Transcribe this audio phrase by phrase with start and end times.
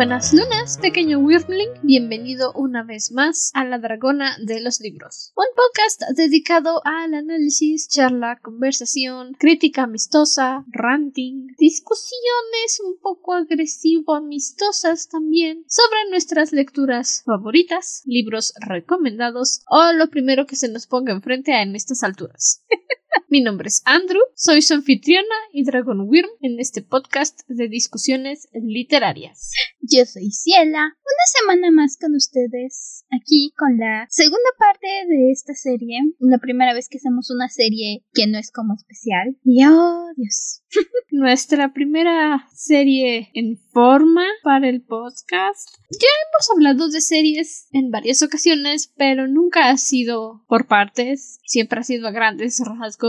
[0.00, 1.72] Buenas lunas, pequeño Wyrmling.
[1.82, 5.34] Bienvenido una vez más a La Dragona de los Libros.
[5.36, 15.66] Un podcast dedicado al análisis, charla, conversación, crítica amistosa, ranting, discusiones un poco agresivo-amistosas también
[15.68, 21.76] sobre nuestras lecturas favoritas, libros recomendados o lo primero que se nos ponga enfrente en
[21.76, 22.64] estas alturas.
[23.28, 28.48] Mi nombre es Andrew, soy su anfitriona y Dragon Wyrm en este podcast de discusiones
[28.52, 29.52] literarias.
[29.80, 35.54] Yo soy Ciela, una semana más con ustedes, aquí con la segunda parte de esta
[35.54, 39.36] serie, la primera vez que hacemos una serie que no es como especial.
[39.44, 40.62] Y oh, Dios.
[41.10, 45.68] Nuestra primera serie en forma para el podcast.
[45.90, 51.80] Ya hemos hablado de series en varias ocasiones, pero nunca ha sido por partes, siempre
[51.80, 52.99] ha sido a grandes rasgos,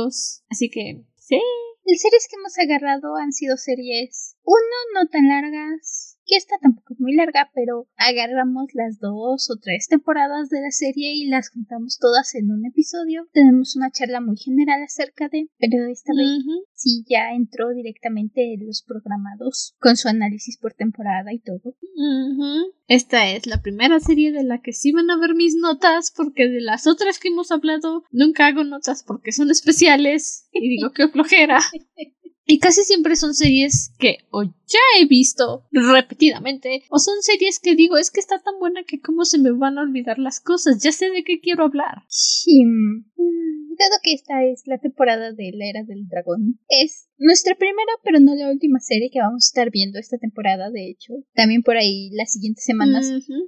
[0.50, 1.40] así que sí.
[1.84, 6.94] Las series que hemos agarrado han sido series, uno, no tan largas, que esta tampoco
[6.94, 11.50] es muy larga, pero agarramos las dos o tres temporadas de la serie y las
[11.50, 13.28] juntamos todas en un episodio.
[13.34, 18.66] Tenemos una charla muy general acerca de, pero esta vez sí ya entró directamente en
[18.68, 21.76] los programados con su análisis por temporada y todo.
[22.88, 26.48] Esta es la primera serie de la que sí van a ver mis notas, porque
[26.48, 31.08] de las otras que hemos hablado nunca hago notas porque son especiales y digo que
[31.08, 31.60] flojera.
[32.52, 37.76] Y casi siempre son series que o ya he visto repetidamente, o son series que
[37.76, 40.84] digo es que está tan buena que cómo se me van a olvidar las cosas,
[40.84, 42.04] ya sé de qué quiero hablar.
[42.10, 42.66] Sí.
[43.16, 48.20] Dado que esta es la temporada de la era del dragón, es nuestra primera, pero
[48.20, 51.14] no la última serie que vamos a estar viendo esta temporada, de hecho.
[51.36, 53.08] También por ahí las siguientes semanas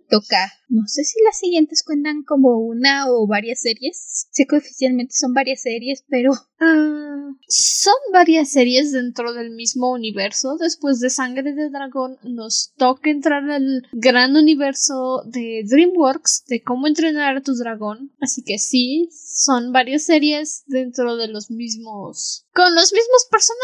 [0.10, 0.54] toca.
[0.70, 4.28] No sé si las siguientes cuentan como una o varias series.
[4.32, 6.32] Sé que oficialmente son varias series, pero...
[6.60, 10.58] Ah, son varias series dentro del mismo universo.
[10.58, 16.88] Después de Sangre de Dragón nos toca entrar al gran universo de DreamWorks de cómo
[16.88, 18.12] entrenar a tu dragón.
[18.20, 22.48] Así que sí, son varias series dentro de los mismos...
[22.54, 23.63] con los mismos personajes.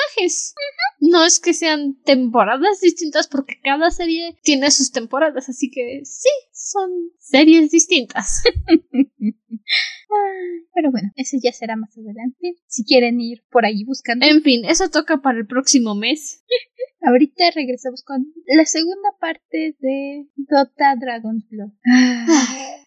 [0.99, 6.29] No es que sean temporadas distintas porque cada serie tiene sus temporadas, así que sí,
[6.51, 8.43] son series distintas.
[10.73, 12.55] Pero bueno, eso ya será más adelante.
[12.67, 14.25] Si quieren ir por ahí buscando.
[14.25, 16.43] En fin, eso toca para el próximo mes.
[17.01, 21.71] Ahorita regresamos con la segunda parte de Dota Dragon's Blood.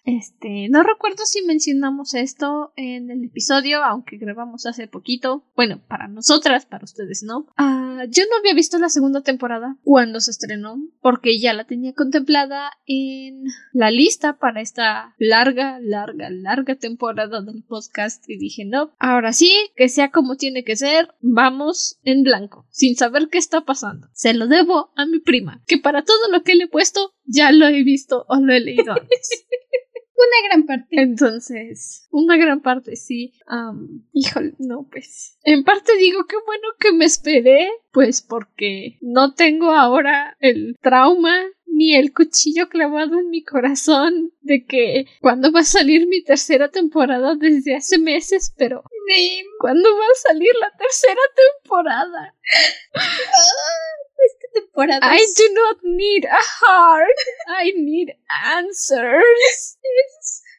[0.05, 5.45] Este, no recuerdo si mencionamos esto en el episodio, aunque grabamos hace poquito.
[5.55, 7.47] Bueno, para nosotras, para ustedes no.
[7.57, 11.93] Ah, yo no había visto la segunda temporada cuando se estrenó, porque ya la tenía
[11.93, 18.91] contemplada en la lista para esta larga, larga, larga temporada del podcast y dije, no,
[18.99, 23.65] ahora sí, que sea como tiene que ser, vamos en blanco, sin saber qué está
[23.65, 24.09] pasando.
[24.13, 27.53] Se lo debo a mi prima, que para todo lo que le he puesto ya
[27.53, 29.47] lo he visto o lo he leído antes.
[30.17, 30.87] una gran parte.
[30.91, 33.35] Entonces, una gran parte, sí.
[34.13, 35.39] híjole, no, pues.
[35.43, 41.35] En parte digo que bueno que me esperé, pues porque no tengo ahora el trauma
[41.67, 46.69] ni el cuchillo clavado en mi corazón de que cuando va a salir mi tercera
[46.69, 48.85] temporada desde hace meses, pero
[49.59, 51.21] ¿cuándo va a salir la tercera
[51.63, 52.35] temporada?
[54.25, 55.15] esta temporada.
[55.15, 57.19] I do not need a heart.
[57.49, 59.79] I need answers.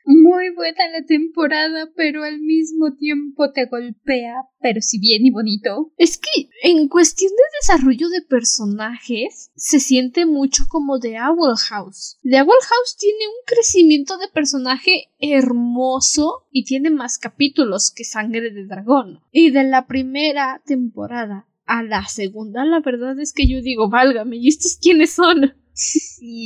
[0.05, 5.91] muy buena la temporada, pero al mismo tiempo te golpea, pero si bien y bonito.
[5.97, 12.17] Es que en cuestión de desarrollo de personajes, se siente mucho como The Owl House.
[12.23, 18.51] The Owl House tiene un crecimiento de personaje hermoso y tiene más capítulos que Sangre
[18.51, 19.21] de Dragón.
[19.31, 24.37] Y de la primera temporada a la segunda, la verdad es que yo digo, válgame,
[24.37, 25.55] ¿y estos quiénes son?
[25.73, 26.45] Sí.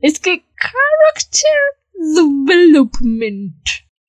[0.00, 1.58] Es que character
[2.14, 3.56] development.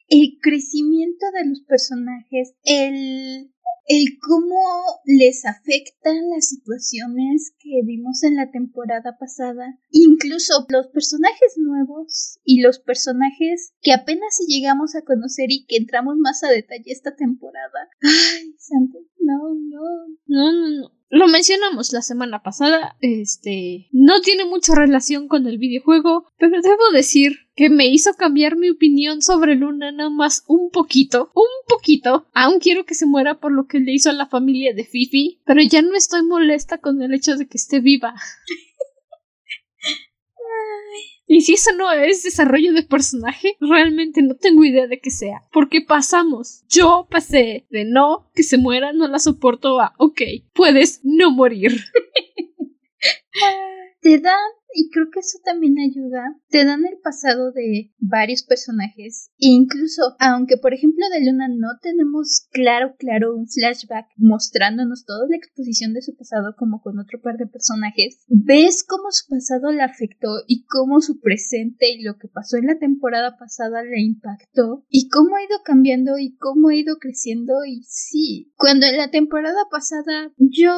[0.08, 3.52] El crecimiento de los personajes, el
[3.90, 4.62] el cómo
[5.04, 12.62] les afectan las situaciones que vimos en la temporada pasada, incluso los personajes nuevos y
[12.62, 17.16] los personajes que apenas si llegamos a conocer y que entramos más a detalle esta
[17.16, 17.90] temporada.
[18.04, 19.82] Ay, santo, no, no,
[20.28, 25.58] no, no, no lo mencionamos la semana pasada, este, no tiene mucha relación con el
[25.58, 30.70] videojuego, pero debo decir que me hizo cambiar mi opinión sobre Luna nada más un
[30.70, 32.28] poquito, un poquito.
[32.34, 35.42] Aún quiero que se muera por lo que le hizo a la familia de Fifi,
[35.46, 38.14] pero ya no estoy molesta con el hecho de que esté viva.
[41.32, 45.44] Y si eso no es desarrollo de personaje, realmente no tengo idea de qué sea.
[45.52, 46.64] Porque pasamos.
[46.70, 50.22] Yo pasé de no, que se muera, no la soporto a, ok,
[50.54, 51.72] puedes no morir.
[54.02, 54.40] Te dan
[54.74, 56.36] y creo que eso también ayuda.
[56.50, 61.80] Te dan el pasado de varios personajes e incluso, aunque por ejemplo de Luna no
[61.82, 67.22] tenemos claro, claro un flashback mostrándonos toda la exposición de su pasado como con otro
[67.22, 72.18] par de personajes, ves cómo su pasado la afectó y cómo su presente y lo
[72.18, 76.70] que pasó en la temporada pasada le impactó y cómo ha ido cambiando y cómo
[76.70, 80.72] ha ido creciendo y sí, cuando en la temporada pasada yo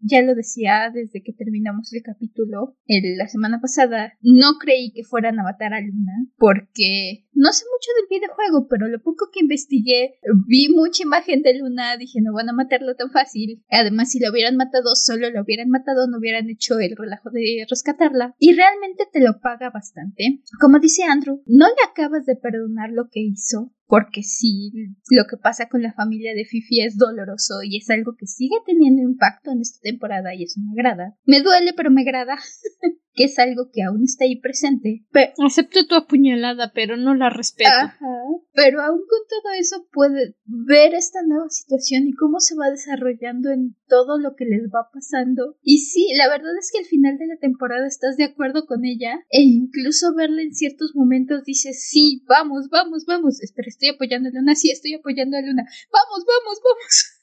[0.00, 5.38] ya lo decía desde que terminamos el capítulo, el, semana pasada, no creí que fueran
[5.38, 10.18] a matar a Luna porque no sé mucho del videojuego, pero lo poco que investigué,
[10.46, 13.62] vi mucha imagen de Luna, dije no van a matarlo tan fácil.
[13.70, 17.66] Además, si lo hubieran matado solo, lo hubieran matado, no hubieran hecho el relajo de
[17.68, 18.34] rescatarla.
[18.38, 20.40] Y realmente te lo paga bastante.
[20.60, 24.72] Como dice Andrew, no le acabas de perdonar lo que hizo, porque sí,
[25.10, 28.56] lo que pasa con la familia de Fifi es doloroso y es algo que sigue
[28.66, 31.14] teniendo impacto en esta temporada y eso me agrada.
[31.24, 32.36] Me duele, pero me agrada.
[33.14, 35.04] que es algo que aún está ahí presente.
[35.44, 37.70] Acepto tu apuñalada, pero no la respeto.
[37.70, 38.06] Ajá.
[38.52, 43.50] Pero aún con todo eso puede ver esta nueva situación y cómo se va desarrollando
[43.50, 45.56] en todo lo que les va pasando.
[45.62, 48.84] Y sí, la verdad es que al final de la temporada estás de acuerdo con
[48.84, 53.40] ella e incluso verla en ciertos momentos dices, sí, vamos, vamos, vamos.
[53.42, 55.64] Espera, estoy apoyando a Luna, sí, estoy apoyando a Luna.
[55.92, 57.14] Vamos, vamos, vamos.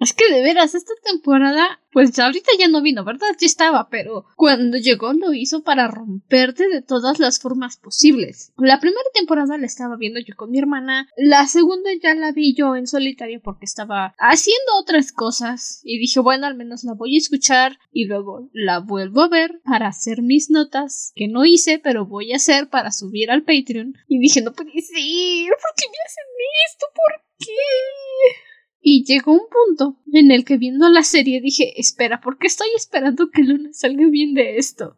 [0.00, 3.28] Es que de veras, esta temporada, pues ahorita ya no vino, ¿verdad?
[3.40, 8.52] Ya estaba, pero cuando llegó lo hizo para romperte de todas las formas posibles.
[8.58, 12.54] La primera temporada la estaba viendo yo con mi hermana, la segunda ya la vi
[12.54, 17.16] yo en solitario porque estaba haciendo otras cosas y dije, bueno, al menos la voy
[17.16, 21.80] a escuchar y luego la vuelvo a ver para hacer mis notas que no hice,
[21.80, 23.96] pero voy a hacer para subir al Patreon.
[24.06, 26.24] Y dije, no puede ser, ¿por qué me hacen
[26.68, 26.86] esto?
[26.94, 28.48] ¿Por qué?
[28.80, 32.68] Y llegó un punto en el que viendo la serie dije, espera, ¿por qué estoy
[32.76, 34.96] esperando que Luna salga bien de esto?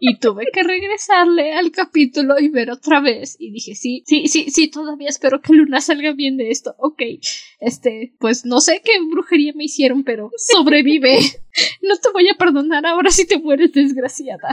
[0.00, 3.36] Y tuve que regresarle al capítulo y ver otra vez.
[3.38, 6.76] Y dije, sí, sí, sí, sí, todavía espero que Luna salga bien de esto.
[6.78, 7.02] Ok,
[7.60, 11.18] este, pues no sé qué brujería me hicieron, pero sobrevive.
[11.80, 14.50] No te voy a perdonar ahora si te mueres desgraciada.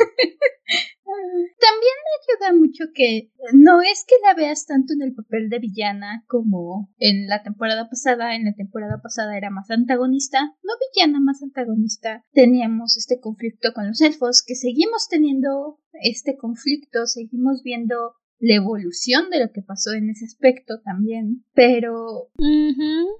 [1.59, 5.59] También me ayuda mucho que no es que la veas tanto en el papel de
[5.59, 8.35] villana como en la temporada pasada.
[8.35, 12.23] En la temporada pasada era más antagonista, no villana, más antagonista.
[12.31, 19.29] Teníamos este conflicto con los elfos, que seguimos teniendo este conflicto, seguimos viendo la evolución
[19.29, 21.45] de lo que pasó en ese aspecto también.
[21.53, 22.29] Pero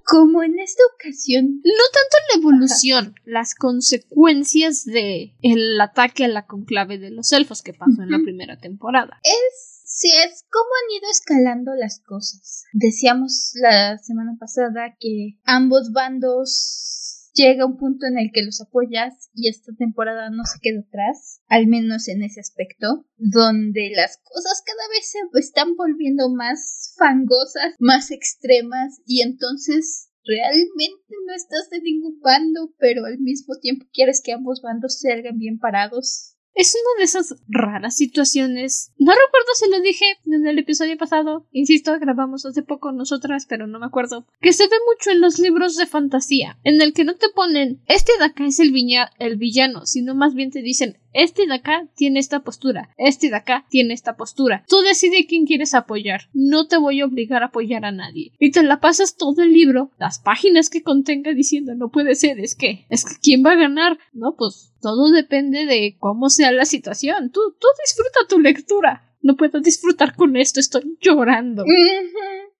[0.04, 1.62] como en esta ocasión.
[1.64, 7.62] No tanto la evolución, las consecuencias de el ataque a la conclave de los elfos
[7.62, 9.18] que pasó en la primera temporada.
[9.22, 12.64] Es Sí, es como han ido escalando las cosas.
[12.72, 19.30] Decíamos la semana pasada que ambos bandos llega un punto en el que los apoyas
[19.34, 24.62] y esta temporada no se queda atrás, al menos en ese aspecto, donde las cosas
[24.64, 31.80] cada vez se están volviendo más fangosas, más extremas y entonces realmente no estás de
[31.80, 36.33] ningún bando, pero al mismo tiempo quieres que ambos bandos salgan bien parados.
[36.54, 38.92] Es una de esas raras situaciones.
[38.98, 41.46] No recuerdo si lo dije en el episodio pasado.
[41.50, 44.26] Insisto, grabamos hace poco nosotras, pero no me acuerdo.
[44.40, 47.82] Que se ve mucho en los libros de fantasía, en el que no te ponen
[47.86, 48.72] este de acá es el,
[49.18, 53.36] el villano, sino más bien te dicen este de acá tiene esta postura, este de
[53.36, 54.64] acá tiene esta postura.
[54.68, 56.22] Tú decides quién quieres apoyar.
[56.32, 58.32] No te voy a obligar a apoyar a nadie.
[58.38, 62.40] Y te la pasas todo el libro, las páginas que contenga diciendo no puede ser,
[62.40, 63.98] es que, es que quién va a ganar.
[64.12, 67.30] No, pues todo depende de cómo sea la situación.
[67.30, 69.10] Tú, tú disfruta tu lectura.
[69.22, 71.64] No puedo disfrutar con esto, estoy llorando.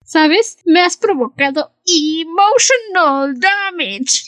[0.03, 0.57] ¿Sabes?
[0.65, 4.23] Me has provocado emotional damage.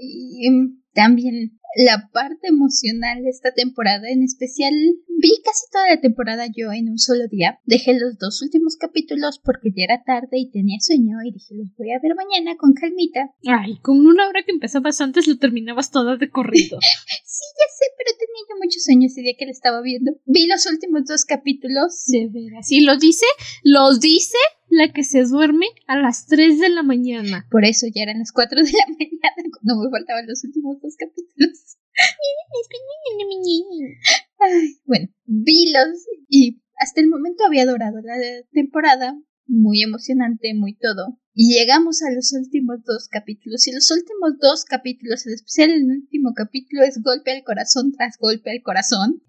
[0.00, 0.48] Y
[0.94, 4.72] también la parte emocional de esta temporada, en especial
[5.08, 7.58] vi casi toda la temporada yo en un solo día.
[7.64, 11.68] Dejé los dos últimos capítulos porque ya era tarde y tenía sueño y dije los
[11.76, 13.30] voy a ver mañana con calmita.
[13.46, 16.78] Ay, con una hora que empezabas antes lo terminabas toda de corrido.
[17.24, 20.12] sí, ya sé, pero tenía yo mucho sueño ese día que lo estaba viendo.
[20.26, 22.04] Vi los últimos dos capítulos.
[22.06, 22.70] De veras.
[22.70, 23.26] Y lo dice,
[23.62, 24.38] los dice
[24.72, 27.46] la que se duerme a las 3 de la mañana.
[27.50, 30.96] Por eso ya eran las 4 de la mañana cuando me faltaban los últimos dos
[30.96, 31.76] capítulos.
[34.86, 38.16] bueno, vi los y hasta el momento había adorado la
[38.50, 39.14] temporada,
[39.46, 41.20] muy emocionante, muy todo.
[41.34, 43.66] Y llegamos a los últimos dos capítulos.
[43.68, 48.16] Y los últimos dos capítulos, en especial el último capítulo, es golpe al corazón tras
[48.18, 49.22] golpe al corazón.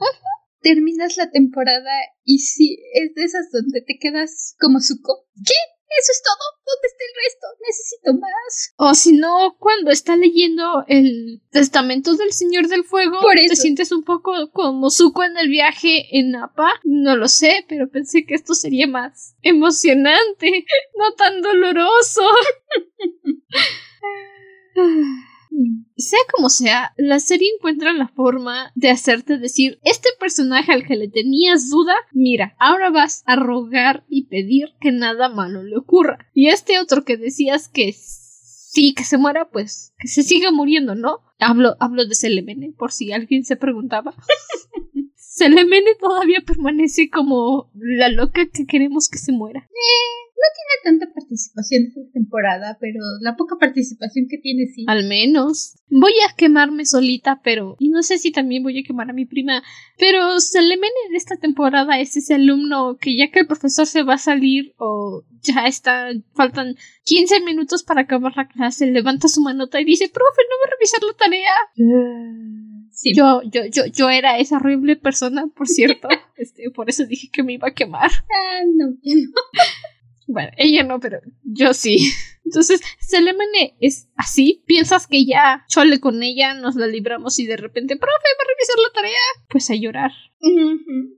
[0.64, 1.92] Terminas la temporada
[2.24, 5.28] y sí, es de esas donde te quedas como suco.
[5.46, 5.54] ¿Qué?
[6.00, 6.36] eso es todo.
[6.66, 7.48] ¿Dónde está el resto?
[7.68, 8.74] Necesito más.
[8.78, 14.04] O si no, cuando está leyendo el testamento del Señor del Fuego, te sientes un
[14.04, 16.72] poco como Zuko en el viaje en Napa.
[16.84, 20.66] No lo sé, pero pensé que esto sería más emocionante,
[20.98, 22.24] no tan doloroso.
[25.96, 30.96] Sea como sea, la serie encuentra la forma de hacerte decir, este personaje al que
[30.96, 36.18] le tenías duda, mira, ahora vas a rogar y pedir que nada malo le ocurra.
[36.34, 40.96] Y este otro que decías que sí, que se muera, pues que se siga muriendo,
[40.96, 41.20] ¿no?
[41.40, 44.16] Hablo, hablo de Selemene, por si alguien se preguntaba.
[45.34, 49.62] Selemene todavía permanece como la loca que queremos que se muera.
[49.62, 54.86] Eh, no tiene tanta participación esta temporada, pero la poca participación que tiene sí.
[54.88, 55.74] Al menos.
[55.90, 57.78] Voy a quemarme solita, pero.
[57.80, 59.64] Y no sé si también voy a quemar a mi prima.
[59.98, 64.14] Pero Selemene en esta temporada es ese alumno que ya que el profesor se va
[64.14, 66.10] a salir o ya está.
[66.36, 66.76] faltan
[67.06, 70.76] 15 minutos para acabar la clase, levanta su manota y dice: Profe, no va a
[70.76, 72.73] revisar la tarea.
[73.16, 76.08] Yo, yo, yo, yo era esa horrible persona, por cierto.
[76.38, 78.12] este, por eso dije que me iba a quemar.
[78.12, 78.96] Ah, no.
[80.28, 82.12] bueno, ella no, pero yo sí.
[82.46, 84.64] Entonces, Selemene es así.
[84.66, 88.48] Piensas que ya chole con ella, nos la libramos y de repente, profe, va a
[88.48, 89.48] revisar la tarea.
[89.50, 90.12] Pues a llorar.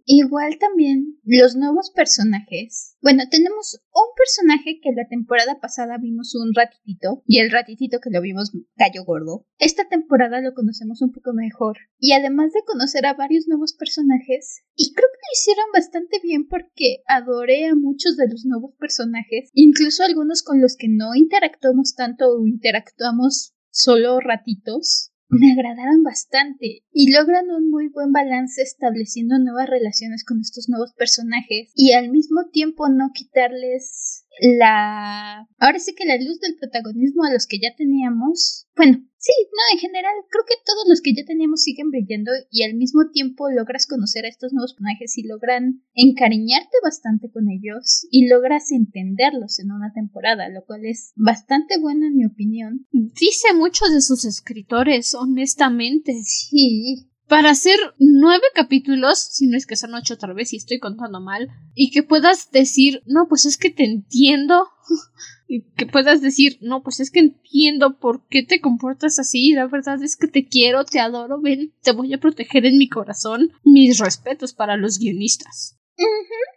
[0.05, 2.96] Igual también los nuevos personajes.
[3.01, 8.12] Bueno, tenemos un personaje que la temporada pasada vimos un ratitito y el ratitito que
[8.12, 9.48] lo vimos gallo gordo.
[9.58, 14.63] Esta temporada lo conocemos un poco mejor y además de conocer a varios nuevos personajes,
[14.75, 19.50] y creo que lo hicieron bastante bien porque adoré a muchos de los nuevos personajes,
[19.53, 26.84] incluso algunos con los que no interactuamos tanto o interactuamos solo ratitos me agradaron bastante
[26.91, 32.10] y logran un muy buen balance estableciendo nuevas relaciones con estos nuevos personajes y al
[32.10, 35.47] mismo tiempo no quitarles la...
[35.57, 38.67] Ahora sí que la luz del protagonismo a los que ya teníamos.
[38.75, 42.63] Bueno, sí, no, en general creo que todos los que ya teníamos siguen brillando y
[42.63, 48.07] al mismo tiempo logras conocer a estos nuevos personajes y logran encariñarte bastante con ellos
[48.11, 52.85] y logras entenderlos en una temporada, lo cual es bastante bueno en mi opinión.
[52.91, 56.13] Dice mucho de sus escritores, honestamente.
[56.23, 60.79] Sí, para hacer nueve capítulos, si no es que son ocho otra vez y estoy
[60.79, 64.67] contando mal, y que puedas decir, no, pues es que te entiendo,
[65.48, 69.67] y que puedas decir, no, pues es que entiendo por qué te comportas así, la
[69.67, 73.51] verdad es que te quiero, te adoro, ven, te voy a proteger en mi corazón.
[73.63, 75.77] Mis respetos para los guionistas.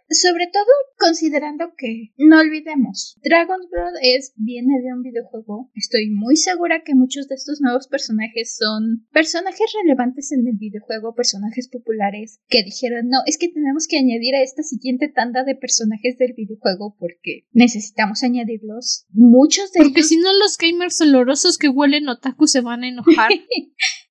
[0.09, 0.65] Sobre todo
[0.97, 5.71] considerando que, no olvidemos, Dragon's Blood es, viene de un videojuego.
[5.75, 11.13] Estoy muy segura que muchos de estos nuevos personajes son personajes relevantes en el videojuego,
[11.13, 15.55] personajes populares que dijeron, no, es que tenemos que añadir a esta siguiente tanda de
[15.55, 19.05] personajes del videojuego porque necesitamos añadirlos.
[19.11, 23.29] Muchos de porque si no los gamers olorosos que huelen otaku se van a enojar.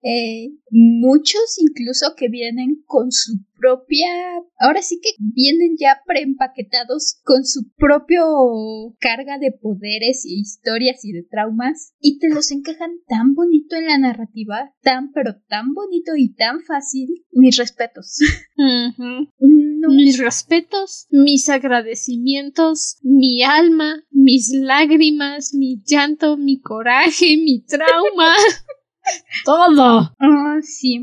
[0.00, 4.08] Eh, muchos incluso que vienen con su propia,
[4.58, 8.24] ahora sí que vienen ya preempaquetados con su propio
[9.00, 13.86] carga de poderes y historias y de traumas y te los encajan tan bonito en
[13.86, 17.08] la narrativa, tan pero tan bonito y tan fácil.
[17.32, 18.18] Mis respetos.
[19.88, 28.34] Mis respetos, mis agradecimientos, mi alma, mis lágrimas, mi llanto, mi coraje, mi trauma.
[29.44, 30.14] Todo.
[30.18, 31.00] Ah, sí.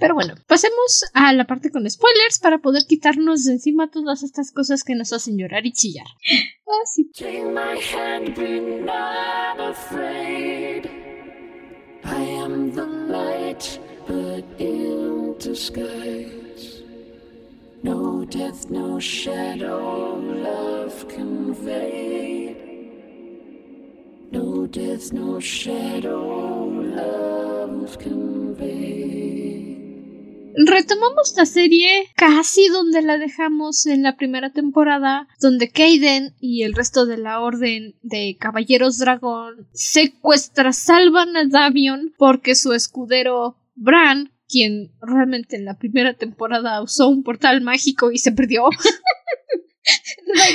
[0.00, 4.52] Pero bueno, pasemos a la parte con spoilers para poder quitarnos de encima todas estas
[4.52, 6.06] cosas que nos hacen llorar y chillar.
[6.66, 7.10] Ah, sí.
[12.08, 16.84] I am the light, but in disguise.
[17.82, 22.45] No death, no shadow, love conveyed.
[24.32, 26.66] No death, no shadow,
[30.58, 36.74] Retomamos la serie casi donde la dejamos en la primera temporada, donde Kaiden y el
[36.74, 44.32] resto de la orden de Caballeros Dragón secuestra, salvan a Davion porque su escudero Bran,
[44.48, 48.64] quien realmente en la primera temporada usó un portal mágico y se perdió.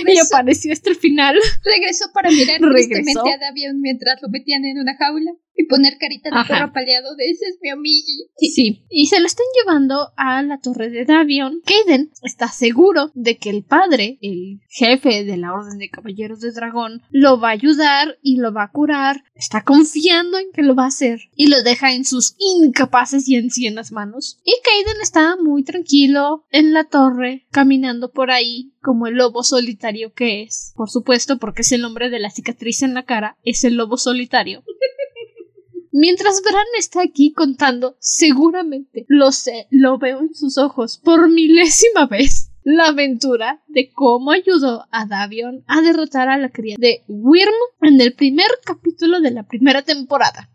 [0.08, 1.36] y apareció hasta el final.
[1.64, 5.32] Regresó para mirar tristemente a Davion mientras lo metían en una jaula.
[5.56, 8.06] Y poner carita de perro paleado de ese es mi amigo.
[8.38, 8.84] Sí.
[8.90, 11.62] Y se lo están llevando a la torre de Davion.
[11.66, 16.52] Kaden está seguro de que el padre, el jefe de la Orden de Caballeros de
[16.52, 19.24] Dragón, lo va a ayudar y lo va a curar.
[19.36, 21.20] Está confiando en que lo va a hacer.
[21.36, 24.40] Y lo deja en sus incapaces y ancianas manos.
[24.44, 30.14] Y Kaden está muy tranquilo en la torre, caminando por ahí como el lobo solitario
[30.14, 30.74] que es.
[30.76, 33.98] Por supuesto, porque es el nombre de la cicatriz en la cara, es el lobo
[33.98, 34.64] solitario.
[35.94, 42.08] Mientras Bran está aquí contando, seguramente lo sé, lo veo en sus ojos por milésima
[42.08, 42.48] vez.
[42.64, 48.00] La aventura de cómo ayudó a Davion a derrotar a la cría de Wyrm en
[48.00, 50.50] el primer capítulo de la primera temporada.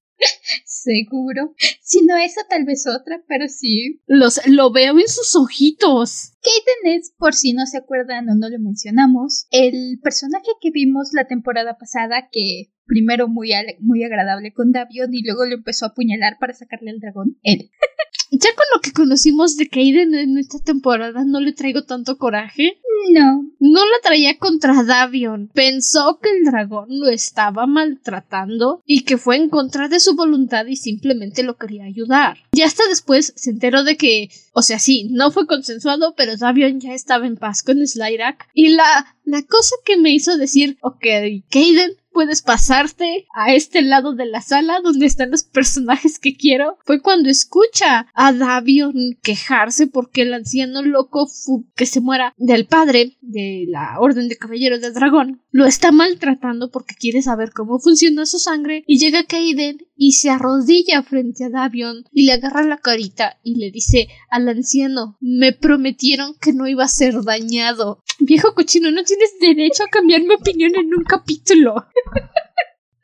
[0.64, 1.54] Seguro.
[1.80, 4.00] Si no esa, tal vez otra, pero sí.
[4.06, 6.32] Los, lo veo en sus ojitos.
[6.42, 11.10] Kaden es, por si no se acuerdan o no lo mencionamos, el personaje que vimos
[11.12, 15.88] la temporada pasada que primero muy, muy agradable con Davion y luego le empezó a
[15.88, 17.38] apuñalar para sacarle al dragón.
[17.42, 17.70] Él.
[18.30, 22.78] ya con lo que conocimos de Kaiden en esta temporada, no le traigo tanto coraje.
[23.12, 23.44] No.
[23.60, 25.48] No la traía contra Davion.
[25.52, 30.66] Pensó que el dragón lo estaba maltratando y que fue en contra de su voluntad
[30.66, 32.38] y simplemente lo quería ayudar.
[32.52, 36.80] Y hasta después se enteró de que, o sea, sí, no fue consensuado, pero Davion
[36.80, 38.48] ya estaba en paz con Slyrak.
[38.54, 41.04] Y la, la cosa que me hizo decir, ok,
[41.50, 46.78] Kaiden, puedes pasarte a este lado de la sala donde están los personajes que quiero
[46.86, 51.28] fue cuando escucha a Davion quejarse porque el anciano loco
[51.74, 56.70] que se muera del padre de la Orden de Caballeros del Dragón lo está maltratando
[56.70, 61.50] porque quiere saber cómo funciona su sangre y llega Kaiden y se arrodilla frente a
[61.50, 66.66] Davion y le agarra la carita y le dice al anciano me prometieron que no
[66.66, 68.02] iba a ser dañado.
[68.18, 71.74] Viejo cochino, no tienes derecho a cambiar mi opinión en un capítulo.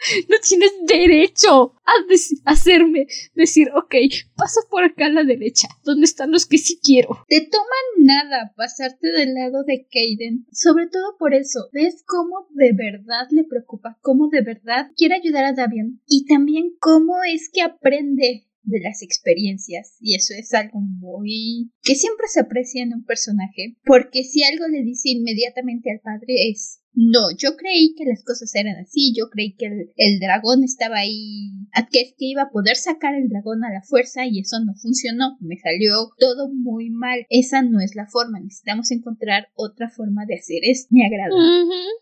[0.29, 3.95] No tienes derecho a hacerme decir, ok,
[4.37, 7.25] pasa por acá a la derecha, donde están los que sí quiero.
[7.29, 11.69] Te toman nada pasarte del lado de Kaden, sobre todo por eso.
[11.73, 16.73] Ves cómo de verdad le preocupa, cómo de verdad quiere ayudar a Davion y también
[16.81, 22.41] cómo es que aprende de las experiencias y eso es algo muy que siempre se
[22.41, 27.57] aprecia en un personaje porque si algo le dice inmediatamente al padre es no, yo
[27.57, 29.67] creí que las cosas eran así, yo creí que
[29.97, 31.51] el, dragón estaba ahí,
[31.91, 35.39] que, que iba a poder sacar el dragón a la fuerza y eso no funcionó,
[35.41, 40.35] me salió todo muy mal, esa no es la forma, necesitamos encontrar otra forma de
[40.35, 41.35] hacer esto, me agrada.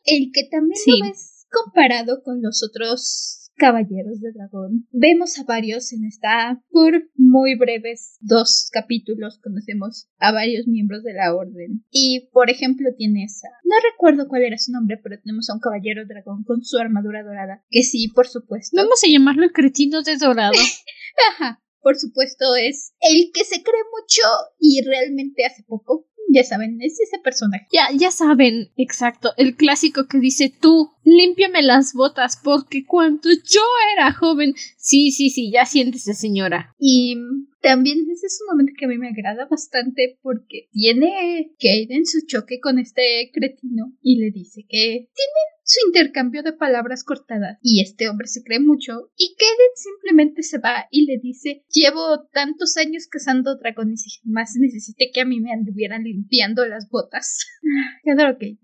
[0.05, 4.89] El que también lo ves comparado con los otros Caballeros de Dragón.
[4.91, 11.13] Vemos a varios en esta, por muy breves dos capítulos, conocemos a varios miembros de
[11.13, 11.85] la Orden.
[11.91, 13.49] Y, por ejemplo, tienes a...
[13.65, 17.23] No recuerdo cuál era su nombre, pero tenemos a un Caballero Dragón con su armadura
[17.23, 18.79] dorada, que sí, por supuesto.
[18.79, 20.55] Vamos a llamarlo el cretino de dorado.
[21.35, 21.63] Ajá.
[21.83, 24.23] Por supuesto, es el que se cree mucho
[24.59, 27.67] y realmente hace poco ya saben, es ese personaje.
[27.73, 33.63] Ya, ya saben, exacto, el clásico que dice tú, límpiame las botas porque cuando yo
[33.97, 36.75] era joven, sí, sí, sí, ya siéntese señora.
[36.79, 37.17] Y
[37.61, 42.27] también ese es un momento que a mí me agrada bastante porque tiene en su
[42.27, 47.81] choque con este cretino y le dice que tiene su intercambio de palabras cortadas y
[47.81, 52.77] este hombre se cree mucho y Kaden simplemente se va y le dice llevo tantos
[52.77, 57.47] años cazando dragones y jamás necesité que a mí me anduvieran limpiando las botas.
[58.03, 58.59] Qué adoro Kaden.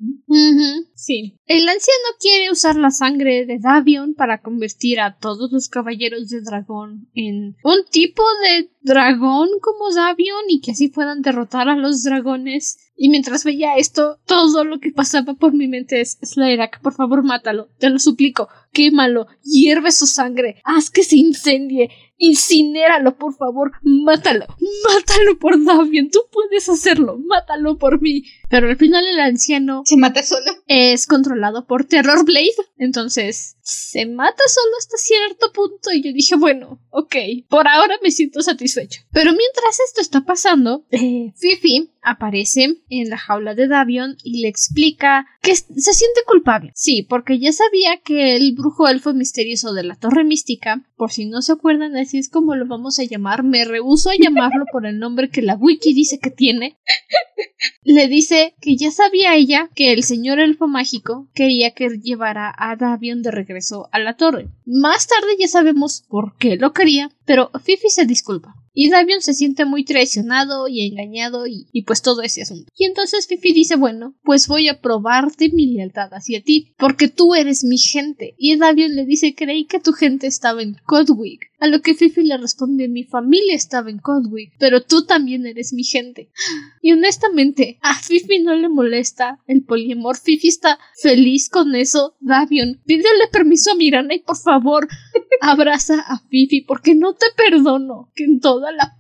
[0.95, 1.39] Sí.
[1.47, 6.41] El anciano quiere usar la sangre de Davion para convertir a todos los caballeros de
[6.41, 12.03] dragón en un tipo de dragón como Davion y que así puedan derrotar a los
[12.03, 12.79] dragones.
[12.97, 17.23] Y mientras veía esto, todo lo que pasaba por mi mente es Slayerak, por favor
[17.23, 23.73] mátalo, te lo suplico, quémalo, hierve su sangre, haz que se incendie, incinéralo, por favor,
[23.83, 24.47] mátalo,
[24.87, 28.25] mátalo por Davion, tú puedes hacerlo, mátalo por mí.
[28.49, 30.53] Pero al final el anciano se mata solo.
[30.67, 36.37] Es controlado por Terror Blade, entonces se mata solo hasta cierto punto y yo dije,
[36.37, 37.17] bueno, ok,
[37.49, 39.01] por ahora me siento satisfecho.
[39.11, 44.49] Pero mientras esto está pasando, eh, Fifi aparece en la jaula de Davion y le
[44.49, 46.71] explica que se siente culpable.
[46.75, 51.27] Sí, porque ya sabía que el brujo elfo misterioso de la Torre Mística, por si
[51.27, 54.87] no se acuerdan, así es como lo vamos a llamar, me rehuso a llamarlo por
[54.87, 56.79] el nombre que la wiki dice que tiene,
[57.83, 62.77] le dice que ya sabía ella que el señor elfo mágico quería que llevara a
[62.77, 64.49] Davion de regreso a la torre.
[64.65, 69.33] Más tarde ya sabemos por qué lo quería, pero Fifi se disculpa Y Davion se
[69.33, 72.71] siente muy traicionado y engañado y, y pues todo ese asunto.
[72.77, 77.35] Y entonces Fifi dice, bueno, pues voy a probarte mi lealtad hacia ti, porque tú
[77.35, 78.35] eres mi gente.
[78.37, 81.47] Y Davion le dice, creí que tu gente estaba en Codwick.
[81.59, 85.73] A lo que Fifi le responde mi familia estaba en Codwick, pero tú también eres
[85.73, 86.29] mi gente.
[86.83, 90.17] Y honestamente, a Fifi no le molesta el poliamor.
[90.17, 92.15] Fifi está feliz con eso.
[92.21, 94.87] Davion, pídele permiso a Mirana y por favor
[95.41, 98.99] abraza a Fifi porque no te perdono que en toda la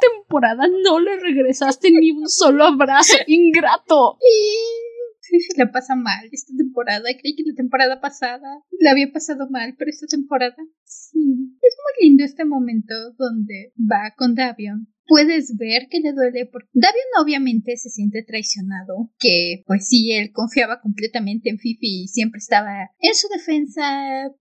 [0.00, 4.18] temporada no le regresaste ni un solo abrazo ingrato.
[5.56, 7.04] La pasa mal esta temporada.
[7.20, 11.58] Creí que la temporada pasada la había pasado mal, pero esta temporada sí.
[11.60, 16.68] Es muy lindo este momento donde va con Davion puedes ver que le duele porque
[16.74, 22.38] Davion obviamente se siente traicionado, que pues sí, él confiaba completamente en Fifi y siempre
[22.38, 23.82] estaba en su defensa,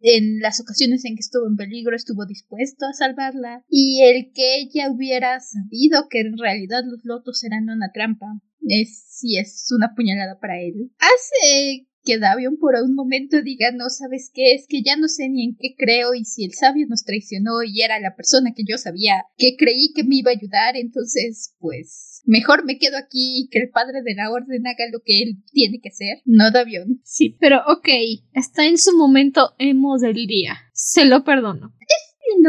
[0.02, 4.58] en las ocasiones en que estuvo en peligro estuvo dispuesto a salvarla y el que
[4.58, 8.28] ella hubiera sabido que en realidad los lotos eran una trampa
[8.70, 10.92] es sí es una puñalada para él.
[11.00, 15.28] Hace que Davion por un momento diga, no sabes qué, es que ya no sé
[15.28, 18.64] ni en qué creo y si el sabio nos traicionó y era la persona que
[18.66, 23.42] yo sabía que creí que me iba a ayudar, entonces pues mejor me quedo aquí
[23.42, 26.50] y que el padre de la orden haga lo que él tiene que hacer, no
[26.52, 27.02] Davion.
[27.04, 27.90] Sí, pero ok,
[28.34, 31.74] está en su momento emo del día, se lo perdono.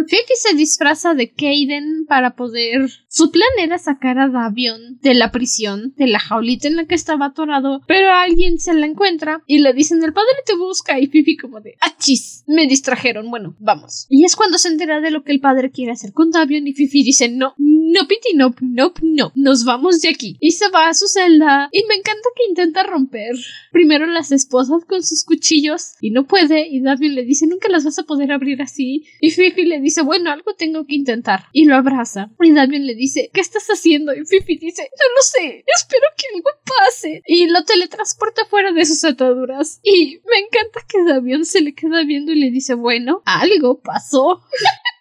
[0.06, 2.88] Fifi se disfraza de Kaden para poder.
[3.08, 6.94] Su plan era sacar a Davion de la prisión, de la jaulita en la que
[6.94, 10.98] estaba atorado, pero alguien se la encuentra y le dicen: El padre te busca.
[10.98, 12.44] Y Fifi, como de ¡Achis!
[12.46, 13.30] Me distrajeron.
[13.30, 14.06] Bueno, vamos.
[14.08, 16.72] Y es cuando se entera de lo que el padre quiere hacer con Davion y
[16.72, 19.32] Fifi dice: No, no, Piti, no, no, no.
[19.34, 20.36] Nos vamos de aquí.
[20.40, 21.68] Y se va a su celda.
[21.72, 23.34] Y me encanta que intenta romper
[23.72, 26.68] primero las esposas con sus cuchillos y no puede.
[26.68, 29.04] Y Davion le dice: Nunca las vas a poder abrir así.
[29.20, 31.44] Y Fifi le dice, bueno, algo tengo que intentar.
[31.52, 32.31] Y lo abraza.
[32.40, 34.14] Y Damien le dice, ¿qué estás haciendo?
[34.14, 37.22] Y Fifi dice, no lo sé, espero que algo pase.
[37.26, 39.81] Y lo teletransporta fuera de sus ataduras.
[39.83, 44.42] Y me encanta que Damien se le queda viendo y le dice, bueno, algo pasó.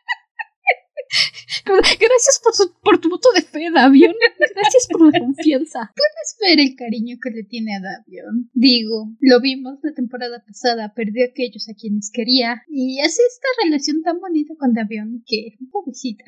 [1.65, 4.15] Gracias por, por, tu voto de fe, Davion.
[4.55, 5.91] Gracias por la confianza.
[5.95, 8.49] Puedes ver el cariño que le tiene a Davion.
[8.53, 13.47] Digo, lo vimos la temporada pasada, perdió a aquellos a quienes quería y hace esta
[13.63, 16.23] relación tan bonita con Davion que, pobrecita.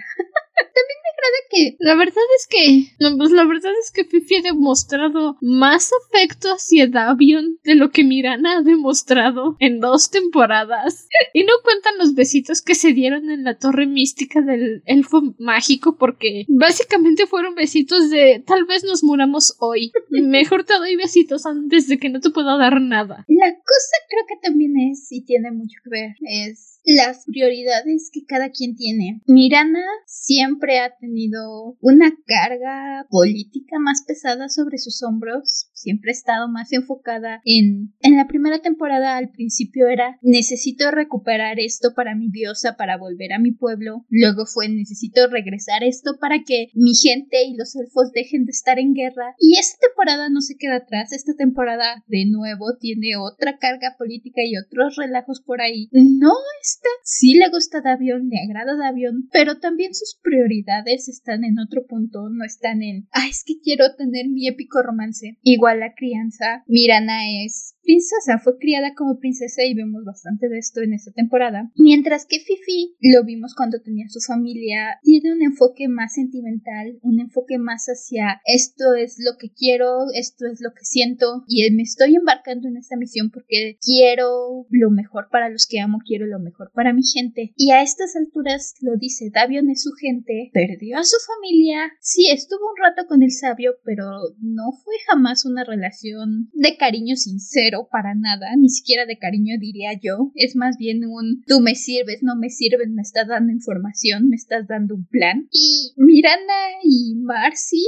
[0.59, 1.77] También me agrada que.
[1.79, 2.95] La verdad es que.
[2.99, 7.91] No, pues la verdad es que Fifi ha demostrado más afecto hacia Davion de lo
[7.91, 11.07] que Mirana ha demostrado en dos temporadas.
[11.33, 15.97] y no cuentan los besitos que se dieron en la torre mística del elfo mágico,
[15.97, 19.91] porque básicamente fueron besitos de tal vez nos muramos hoy.
[20.09, 23.25] Mejor te doy besitos antes de que no te pueda dar nada.
[23.27, 28.25] La cosa creo que también es, y tiene mucho que ver, es las prioridades que
[28.25, 29.21] cada quien tiene.
[29.27, 36.49] Mirana siempre ha tenido una carga política más pesada sobre sus hombros, siempre ha estado
[36.49, 37.93] más enfocada en...
[38.01, 39.17] En la primera temporada.
[39.17, 44.45] Al principio era necesito recuperar esto para mi diosa para volver a mi pueblo, luego
[44.45, 48.93] fue necesito regresar esto para que mi gente y los elfos dejen de estar en
[48.93, 53.95] guerra y esta temporada no se queda atrás, esta temporada de nuevo tiene otra carga
[53.97, 55.89] política y otros relajos por ahí.
[55.91, 56.68] No es
[57.03, 62.29] sí le gusta Davion, le agrada Davion, pero también sus prioridades están en otro punto,
[62.29, 65.37] no están en, ah, es que quiero tener mi épico romance.
[65.43, 70.81] Igual la crianza, Mirana es princesa, fue criada como princesa y vemos bastante de esto
[70.81, 71.71] en esta temporada.
[71.75, 77.19] Mientras que Fifi lo vimos cuando tenía su familia, tiene un enfoque más sentimental, un
[77.19, 81.81] enfoque más hacia esto es lo que quiero, esto es lo que siento y me
[81.81, 86.37] estoy embarcando en esta misión porque quiero lo mejor para los que amo, quiero lo
[86.37, 87.53] mejor para mi gente.
[87.55, 92.29] Y a estas alturas lo dice, Davion es su gente, perdió a su familia, sí,
[92.31, 94.05] estuvo un rato con el sabio, pero
[94.39, 99.91] no fue jamás una relación de cariño sincero para nada, ni siquiera de cariño diría
[99.93, 104.29] yo, es más bien un tú me sirves, no me sirves, me estás dando información,
[104.29, 105.47] me estás dando un plan.
[105.51, 107.85] Y Miranda y Marcy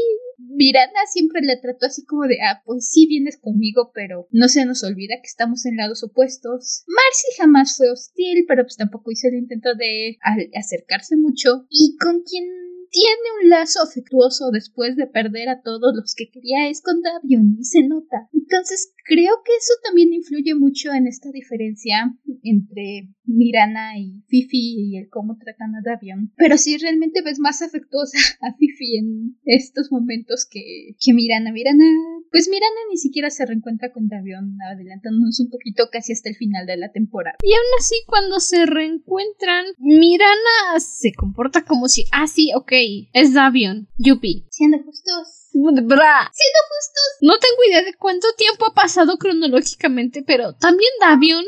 [0.54, 4.66] Miranda siempre le trató así como de, ah, pues sí vienes conmigo, pero no se
[4.66, 6.84] nos olvida que estamos en lados opuestos.
[6.88, 10.18] Marcy jamás fue hostil, pero pues tampoco hizo el intento de
[10.54, 11.66] acercarse mucho.
[11.70, 12.46] Y con quien
[12.92, 17.56] tiene un lazo afectuoso después de perder a todos los que quería es con Davion
[17.58, 18.28] y se nota.
[18.34, 24.98] Entonces creo que eso también influye mucho en esta diferencia entre Mirana y Fifi y
[24.98, 26.34] el cómo tratan a Davion.
[26.36, 31.52] Pero sí realmente ves más afectuosa a Fifi en estos momentos que, que Mirana.
[31.52, 31.86] Mirana
[32.32, 36.66] pues Mirana ni siquiera se reencuentra con Davion, adelantándonos un poquito casi hasta el final
[36.66, 37.38] de la temporada.
[37.44, 42.72] Y aún así, cuando se reencuentran, Mirana se comporta como si, ah, sí, ok,
[43.14, 44.46] es Davion, Yupi.
[44.50, 45.50] Siendo justos.
[45.54, 46.32] Bra.
[46.32, 47.12] Siendo justos.
[47.22, 51.44] No tengo idea de cuánto tiempo ha pasado cronológicamente, pero también Davion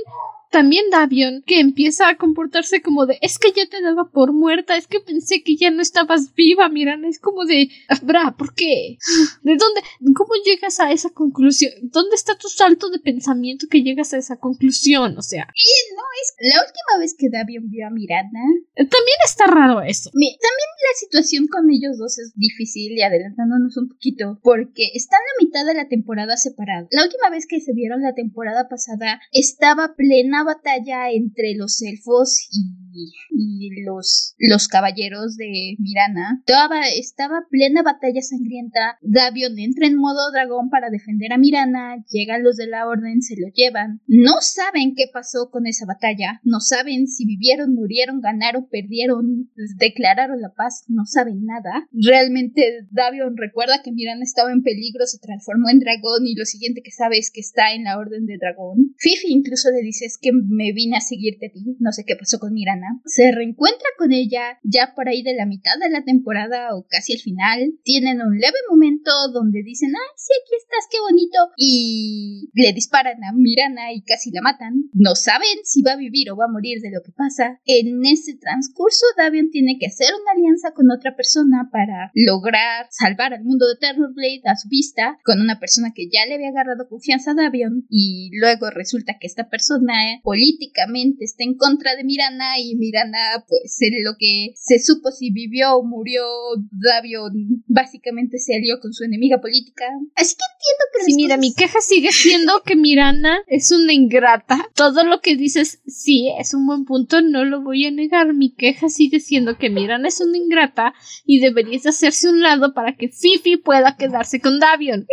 [0.53, 4.77] también Davion, que empieza a comportarse como de, es que ya te daba por muerta,
[4.77, 7.69] es que pensé que ya no estabas viva, Mirana, es como de,
[8.03, 8.99] bra, ¿por qué?
[9.41, 9.81] ¿De dónde?
[10.15, 11.73] ¿Cómo llegas a esa conclusión?
[11.81, 15.17] ¿Dónde está tu salto de pensamiento que llegas a esa conclusión?
[15.17, 15.47] O sea.
[15.55, 18.43] Y no, es la última vez que Davion vio a Mirana.
[18.75, 20.11] También está raro eso.
[20.11, 25.45] también la situación con ellos dos es difícil y adelantándonos un poquito, porque están la
[25.45, 26.87] mitad de la temporada separada.
[26.91, 32.47] La última vez que se vieron la temporada pasada estaba plena batalla entre los elfos
[32.51, 36.41] y, los, caballeros de Mirana.
[36.45, 38.97] Toda, estaba plena batalla sangrienta.
[39.01, 42.03] Davion entra en modo dragón para defender a Mirana.
[42.09, 44.01] Llegan los de la orden, se lo llevan.
[44.07, 46.39] No saben qué pasó con esa batalla.
[46.43, 50.85] No saben si vivieron, murieron, ganaron, perdieron, declararon la paz.
[50.87, 51.87] No saben nada.
[51.91, 56.81] Realmente Davion recuerda que Mirana estaba en peligro, se transformó en dragón y lo siguiente
[56.83, 58.93] que sabe es que está en la orden de dragón.
[58.97, 62.39] Fifi incluso le dice que me vine a seguirte a ti, no sé qué pasó
[62.39, 63.01] con Mirana.
[63.05, 67.13] Se reencuentra con ella ya por ahí de la mitad de la temporada o casi
[67.13, 67.73] el final.
[67.83, 71.37] Tienen un leve momento donde dicen, ay, sí, aquí estás, qué bonito.
[71.57, 74.89] Y le disparan a Mirana y casi la matan.
[74.93, 77.59] No saben si va a vivir o va a morir de lo que pasa.
[77.65, 83.33] En ese transcurso, Davion tiene que hacer una alianza con otra persona para lograr salvar
[83.33, 86.87] al mundo de Terrorblade a su vista, con una persona que ya le había agarrado
[86.87, 87.85] confianza a Davion.
[87.89, 89.93] Y luego resulta que esta persona
[90.23, 95.31] políticamente está en contra de Mirana y Mirana pues es lo que se supo si
[95.31, 96.23] vivió o murió
[96.71, 99.85] Davion básicamente se alió con su enemiga política.
[100.15, 101.03] Así que entiendo que...
[101.05, 104.69] Sí, mira, mi queja sigue siendo que Mirana es una ingrata.
[104.75, 108.33] Todo lo que dices sí es un buen punto, no lo voy a negar.
[108.33, 110.93] Mi queja sigue siendo que Mirana es una ingrata
[111.25, 115.05] y deberías hacerse un lado para que Fifi pueda quedarse con Davion.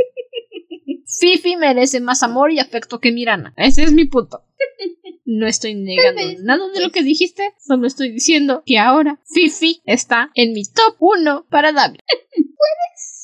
[1.21, 3.53] Fifi merece más amor y afecto que Mirana.
[3.57, 4.43] Ese es mi punto.
[5.27, 10.33] No estoy negando nada de lo que dijiste, solo estoy diciendo que ahora Fifi está
[10.35, 12.01] en mi top 1 para David.
[12.35, 13.20] Puedes,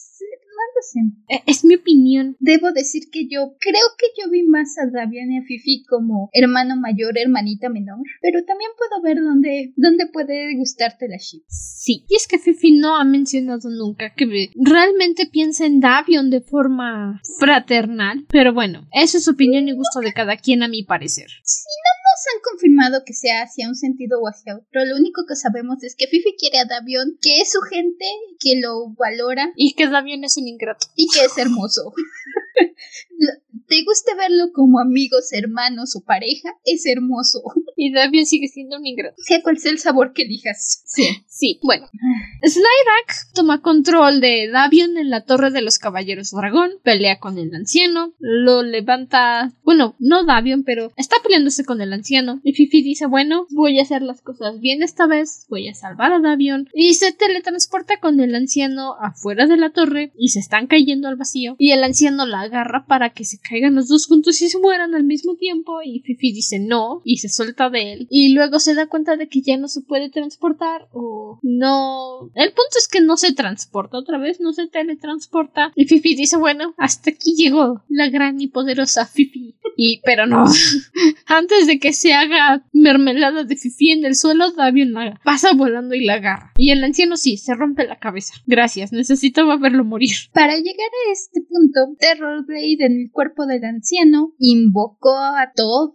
[0.57, 1.01] no lo sé.
[1.29, 2.37] E, es mi opinión.
[2.41, 6.31] Debo decir que yo creo que yo vi más a Davian y a Fifi como
[6.33, 11.43] hermano mayor, hermanita menor, pero también puedo ver dónde, dónde puede gustarte la ship.
[11.49, 16.41] Sí, y es que Fifi no ha mencionado nunca que realmente piensa en Davion de
[16.41, 20.83] forma fraternal, pero bueno, eso es su opinión y gusto de cada quien a mi
[20.83, 21.29] parecer.
[21.43, 21.96] Sí, no
[22.35, 24.85] han confirmado que sea hacia un sentido o hacia otro.
[24.85, 28.05] Lo único que sabemos es que Fifi quiere a Davion, que es su gente,
[28.39, 29.53] que lo valora.
[29.57, 30.87] Y que Davion es un ingrato.
[30.95, 31.93] Y que es hermoso.
[33.69, 37.43] te guste verlo como amigos, hermanos o pareja, es hermoso.
[37.77, 39.17] Y Davion sigue siendo un ingrato.
[39.19, 40.83] Sea cual sea el sabor que elijas.
[40.87, 41.05] Sí.
[41.29, 41.87] Sí, bueno.
[42.43, 47.55] Slyrak toma control de Davion en la Torre de los Caballeros Dragón, pelea con el
[47.55, 52.41] anciano, lo levanta, bueno, no Davion, pero está peleándose con el anciano.
[52.43, 56.13] Y Fifi dice, bueno, voy a hacer las cosas bien esta vez, voy a salvar
[56.13, 56.71] a Davion.
[56.73, 61.17] Y se teletransporta con el anciano afuera de la torre y se están cayendo al
[61.17, 61.57] vacío.
[61.59, 64.95] Y el anciano la agarra para que se caigan los dos juntos y se mueran
[64.95, 65.83] al mismo tiempo.
[65.85, 68.07] Y Fifi dice no y se suelta de él.
[68.11, 72.31] Y luego se da cuenta de que ya no se puede transportar o no.
[72.35, 75.73] El punto es que no se transporta otra vez, no se teletransporta.
[75.75, 79.57] Y Fifi dice, bueno, hasta aquí llegó la gran y poderosa Fifi.
[79.77, 80.45] Y, pero no.
[81.27, 85.95] Antes de que se haga mermelada de Fifi en el suelo, Davion la pasa volando
[85.95, 86.53] y la agarra.
[86.57, 88.35] Y el anciano sí, se rompe la cabeza.
[88.47, 90.17] Gracias, necesitaba verlo morir.
[90.33, 95.93] Para llegar a este punto, Terrorblade en el cuerpo del anciano invocó a todo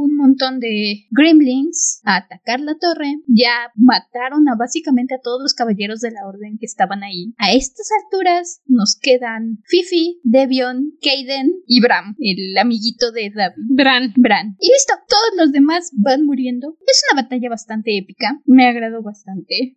[0.00, 3.20] un montón de gremlins a atacar la torre.
[3.26, 7.34] Ya mataron a básicamente a todos los caballeros de la orden que estaban ahí.
[7.38, 13.56] A estas alturas nos quedan Fifi, Devion, Kaden y Bram, el amiguito de David.
[13.70, 14.12] Bran.
[14.16, 14.56] Bran.
[14.58, 16.76] Y listo, todos los demás van muriendo.
[16.86, 18.40] Es una batalla bastante épica.
[18.46, 19.76] Me agradó bastante.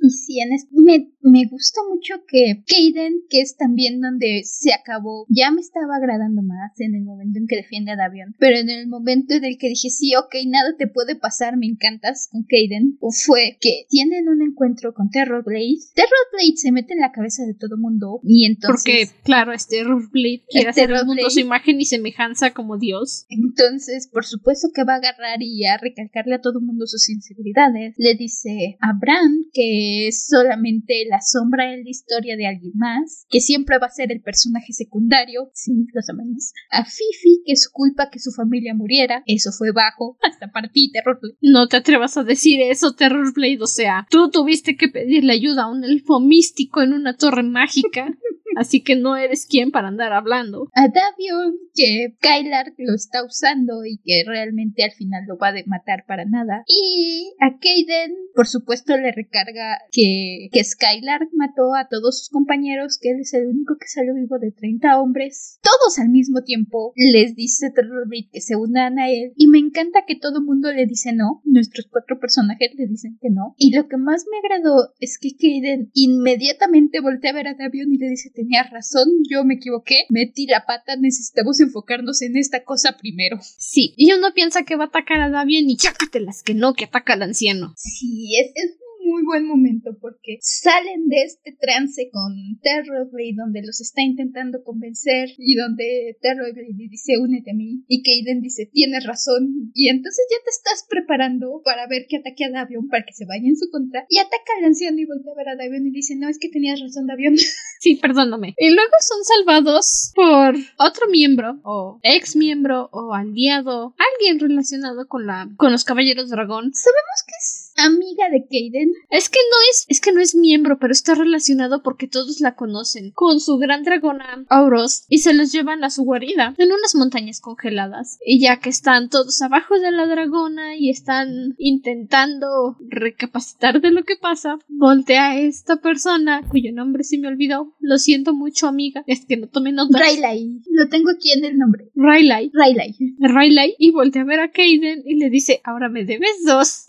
[0.00, 5.26] Y si en me, me gusta mucho que Kaden, que es también donde se acabó,
[5.28, 8.34] ya me estaba agradando más en el momento en que defiende a Davion.
[8.38, 11.66] Pero en el momento en el que dije, sí, ok, nada te puede pasar, me
[11.66, 15.78] encantas, con Kaden, fue que tienen un encuentro con Terrorblade.
[15.94, 18.82] Terrorblade se mete en la cabeza de todo mundo y entonces...
[18.84, 23.26] Porque, claro, este Terrorblade quiere hacer el mundo su imagen y semejanza como Dios.
[23.28, 27.08] Entonces, por supuesto que va a agarrar y a recalcarle a todo el mundo sus
[27.08, 27.94] inseguridades.
[27.96, 33.26] Le dice a Bran que es solamente la sombra en la historia de alguien más,
[33.28, 36.52] que siempre va a ser el personaje secundario, sí, lo sabemos.
[36.70, 40.90] A Fifi que es culpa que su familia muriera, eso fue bajo, hasta para ti,
[40.92, 41.36] Terrorblade.
[41.40, 45.70] No te atrevas a decir eso, Terrorblade, o sea, tú tuviste que pedirle ayuda a
[45.70, 48.06] un elfo místico en una torre mágica.
[48.56, 50.68] Así que no eres quien para andar hablando.
[50.74, 55.54] A Davion, que Kylar lo está usando y que realmente al final lo va a
[55.66, 56.62] matar para nada.
[56.66, 62.98] Y a Kaden, por supuesto, le recarga que, que Skylar mató a todos sus compañeros,
[63.00, 65.58] que él es el único que salió vivo de 30 hombres.
[65.62, 69.32] Todos al mismo tiempo les dice Terrorbit que se unan a él.
[69.36, 71.42] Y me encanta que todo el mundo le dice no.
[71.44, 73.54] Nuestros cuatro personajes le dicen que no.
[73.58, 77.92] Y lo que más me agradó es que Kaden inmediatamente voltea a ver a Davion
[77.92, 82.64] y le dice tenía razón, yo me equivoqué, metí la pata, necesitamos enfocarnos en esta
[82.64, 83.38] cosa primero.
[83.42, 86.84] Sí, y uno piensa que va a atacar a Davion y chácatelas que no, que
[86.84, 87.74] ataca al anciano.
[87.76, 93.80] Sí, es, es muy buen momento porque salen de este trance con Terrorblade donde los
[93.80, 97.84] está intentando convencer y donde Terrorblade dice únete a mí.
[97.88, 99.70] Y Kaden dice tienes razón.
[99.74, 103.26] Y entonces ya te estás preparando para ver que ataque a Davion para que se
[103.26, 104.06] vaya en su contra.
[104.08, 106.48] Y ataca al anciano y voltea a ver a Davion y dice no es que
[106.48, 107.36] tenías razón Davion.
[107.80, 108.54] Sí perdóname.
[108.56, 115.26] Y luego son salvados por otro miembro o ex miembro o aliado alguien relacionado con
[115.26, 116.72] la con los caballeros dragón.
[116.72, 120.78] Sabemos que es amiga de Kaden es que no es, es que no es miembro,
[120.78, 125.52] pero está relacionado porque todos la conocen con su gran dragona Auros y se los
[125.52, 128.18] llevan a su guarida en unas montañas congeladas.
[128.24, 134.04] Y ya que están todos abajo de la dragona y están intentando recapacitar de lo
[134.04, 137.74] que pasa, voltea a esta persona cuyo nombre se me olvidó.
[137.80, 139.04] Lo siento mucho, amiga.
[139.06, 139.98] Es que no tome nota.
[139.98, 140.60] Riley.
[140.70, 141.90] Lo tengo aquí en el nombre.
[141.94, 142.50] Riley.
[142.52, 143.16] Riley.
[143.18, 143.74] Riley.
[143.78, 146.86] Y voltea a ver a Kaden y le dice, ahora me debes dos.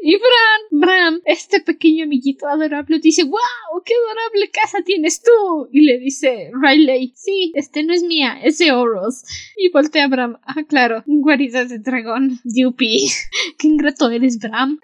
[0.00, 5.68] Y Bran, Bran, este pequeño amiguito adorable, dice, wow, qué adorable casa tienes tú.
[5.72, 9.24] Y le dice Riley, sí, este no es mía, es de Oros.
[9.56, 13.08] Y voltea a Bram, ah, claro, guaridas de dragón, yupi.
[13.58, 14.78] qué ingrato eres, Bram.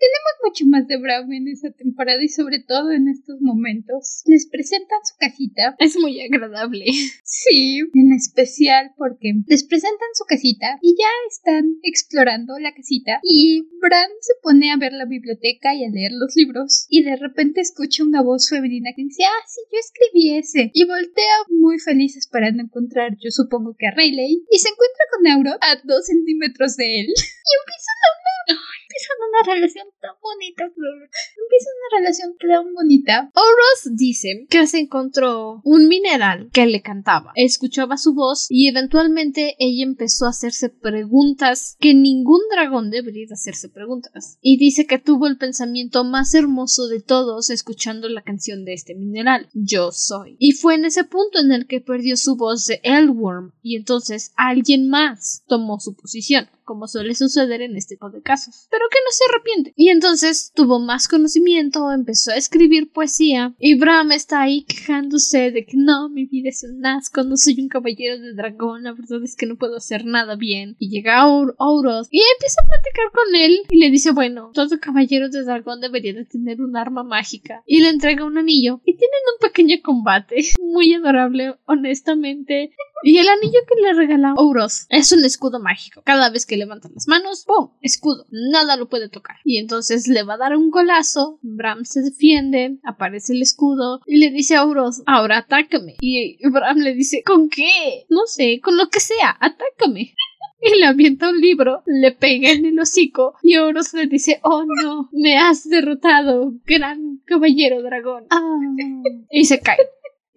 [0.00, 4.22] Tenemos mucho más de Brown en esta temporada y sobre todo en estos momentos.
[4.24, 5.76] Les presentan su casita.
[5.78, 6.86] Es muy agradable.
[7.22, 13.68] Sí, en especial porque les presentan su casita y ya están explorando la casita y
[13.80, 17.60] Bran se pone a ver la biblioteca y a leer los libros y de repente
[17.60, 20.70] escucha una voz femenina que dice, ah, sí, yo escribí ese.
[20.72, 25.26] Y voltea muy feliz esperando encontrar, yo supongo que a Rayleigh, y se encuentra con
[25.28, 30.64] Auro a dos centímetros de él y empiezan a hablar empiezan una relación tan bonita,
[30.64, 33.30] Empieza una relación tan bonita.
[33.34, 37.32] Oros dice que se encontró un mineral que le cantaba.
[37.34, 43.68] Escuchaba su voz y eventualmente ella empezó a hacerse preguntas que ningún dragón debería hacerse
[43.68, 44.38] preguntas.
[44.40, 48.94] Y dice que tuvo el pensamiento más hermoso de todos escuchando la canción de este
[48.94, 50.36] mineral, Yo soy.
[50.38, 54.32] Y fue en ese punto en el que perdió su voz de Elworm y entonces
[54.36, 59.10] alguien más tomó su posición como suele suceder en este tipo de casos, que no
[59.10, 59.72] se arrepiente.
[59.76, 65.64] Y entonces tuvo más conocimiento, empezó a escribir poesía, y Bram está ahí quejándose de
[65.64, 69.22] que no, mi vida es un asco, no soy un caballero de dragón, la verdad
[69.22, 70.76] es que no puedo hacer nada bien.
[70.78, 75.28] Y llega Auros y empieza a platicar con él y le dice, bueno, todo caballero
[75.28, 77.62] de dragón debería de tener un arma mágica.
[77.66, 82.72] Y le entrega un anillo y tienen un pequeño combate muy adorable, honestamente.
[83.02, 86.02] Y el anillo que le regala Auros es un escudo mágico.
[86.04, 87.70] Cada vez que levantan las manos, ¡pum!
[87.80, 88.26] Escudo.
[88.30, 89.36] Nada lo puede tocar.
[89.44, 91.38] Y entonces le va a dar un golazo.
[91.42, 92.78] Bram se defiende.
[92.84, 94.00] Aparece el escudo.
[94.06, 95.96] Y le dice a Auros, ahora atácame.
[96.00, 98.04] Y Bram le dice, ¿con qué?
[98.10, 100.14] No sé, con lo que sea, atácame.
[100.62, 104.62] Y le avienta un libro, le pega en el hocico y Auros le dice, oh
[104.82, 108.26] no, me has derrotado, gran caballero dragón.
[108.28, 108.58] Ah.
[109.30, 109.78] Y se cae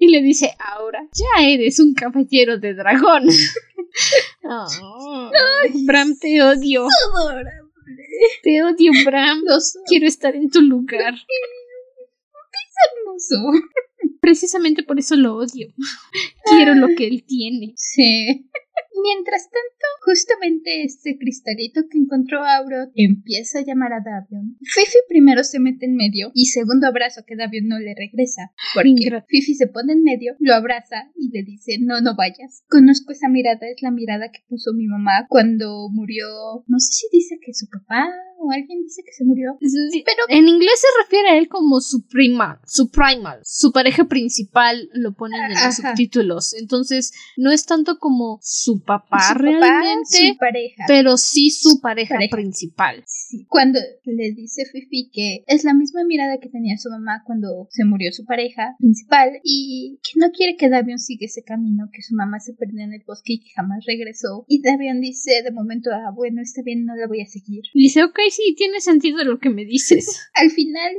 [0.04, 3.24] y le dice, ahora ya eres un caballero de dragón.
[4.44, 5.30] oh,
[5.86, 6.88] Bram, te odio.
[8.44, 9.44] Te odio, Bram.
[9.86, 11.14] Quiero estar en tu lugar.
[11.14, 13.36] Es hermoso.
[14.20, 15.74] Precisamente por eso lo odio.
[16.44, 17.74] Quiero lo que él tiene.
[17.78, 18.50] Sí.
[19.02, 24.58] Mientras tanto, justamente este cristalito que encontró Auro empieza a llamar a Davion.
[24.62, 28.52] Fifi primero se mete en medio y segundo abrazo que Davion no le regresa.
[28.74, 32.64] Porque Fifi se pone en medio, lo abraza y le dice, no, no vayas.
[32.70, 36.28] Conozco esa mirada, es la mirada que puso mi mamá cuando murió,
[36.68, 38.08] no sé si dice que su papá
[38.52, 39.58] alguien dice que se murió.
[39.60, 44.90] pero en inglés se refiere a él como su prima, su primal, su pareja principal,
[44.94, 46.54] lo ponen en los subtítulos.
[46.54, 50.84] Entonces, no es tanto como su papá realmente, su pareja.
[50.88, 53.04] pero sí su pareja, principal.
[53.48, 57.86] Cuando le dice Fifi que es la misma mirada que tenía su mamá cuando se
[57.86, 62.16] murió su pareja principal y que no quiere que Davion siga ese camino, que su
[62.16, 64.46] mamá se perdió en el bosque y que jamás regresó.
[64.48, 67.64] Y Davion dice de momento, ah, bueno, está bien, no la voy a seguir.
[67.74, 70.20] Dice, ok, sí, tiene sentido lo que me dices.
[70.34, 70.92] Al final,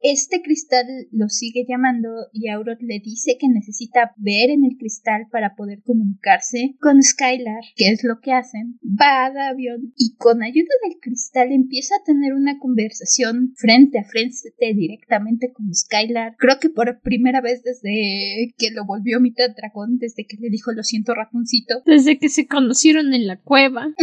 [0.00, 5.26] este cristal lo sigue llamando y Aurora le dice que necesita ver en el cristal
[5.30, 8.78] para poder comunicarse con Skylar, que es lo que hacen.
[8.82, 14.04] Va a Davion y con ayuda del cristal empieza a tener una conversación frente a
[14.04, 14.32] frente
[14.74, 16.36] directamente con Skylar.
[16.38, 20.72] Creo que por primera vez desde que lo volvió mitad dragón, desde que le dijo
[20.72, 21.82] lo siento ratoncito.
[21.86, 23.94] Desde que se conocieron en la cueva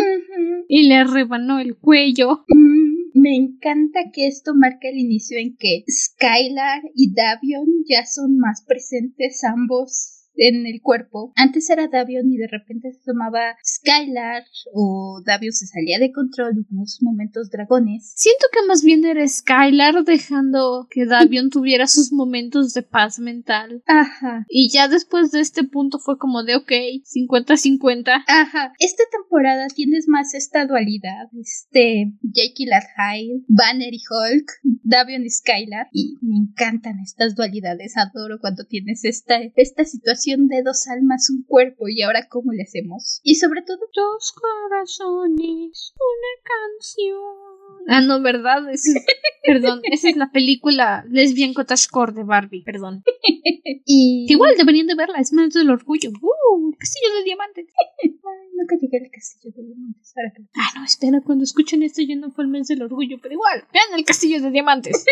[0.68, 2.39] y le rebanó el cuello.
[2.48, 8.38] Mm, me encanta que esto marque el inicio en que Skylar y Davion ya son
[8.38, 11.34] más presentes ambos en el cuerpo.
[11.36, 16.56] Antes era Davion y de repente se tomaba Skylar o Davion se salía de control
[16.56, 18.14] y en esos momentos dragones.
[18.16, 23.84] Siento que más bien era Skylar dejando que Davion tuviera sus momentos de paz mental.
[23.86, 24.46] Ajá.
[24.50, 26.72] Y ya después de este punto fue como de ok,
[27.04, 28.24] 50-50.
[28.28, 28.74] Ajá.
[28.80, 31.28] Esta temporada tienes más esta dualidad.
[31.40, 34.52] Este, Jake y Hyde, Banner y Hulk,
[34.84, 35.88] Davion y Skylar.
[35.92, 37.98] Y me encantan estas dualidades.
[37.98, 42.64] Adoro cuando tienes esta, esta situación de dos almas, un cuerpo, y ahora cómo le
[42.64, 43.20] hacemos.
[43.24, 47.50] Y sobre todo, dos corazones, una canción.
[47.88, 48.64] Ah, no, ¿verdad?
[49.46, 53.04] perdón, esa es la película Lesbian Cottagecore de Barbie, perdón.
[53.86, 54.26] y...
[54.30, 56.12] Igual deberían de verla, es mes del orgullo.
[56.22, 56.40] ¡Uh!
[56.80, 57.68] castillo de diamantes.
[58.02, 60.14] Ay, nunca llegué al castillo de diamantes.
[60.16, 60.44] Ahora que...
[60.56, 63.66] Ah, no, espera, cuando escuchen esto ya no fue el mes del orgullo, pero igual,
[63.74, 65.06] vean el castillo de diamantes.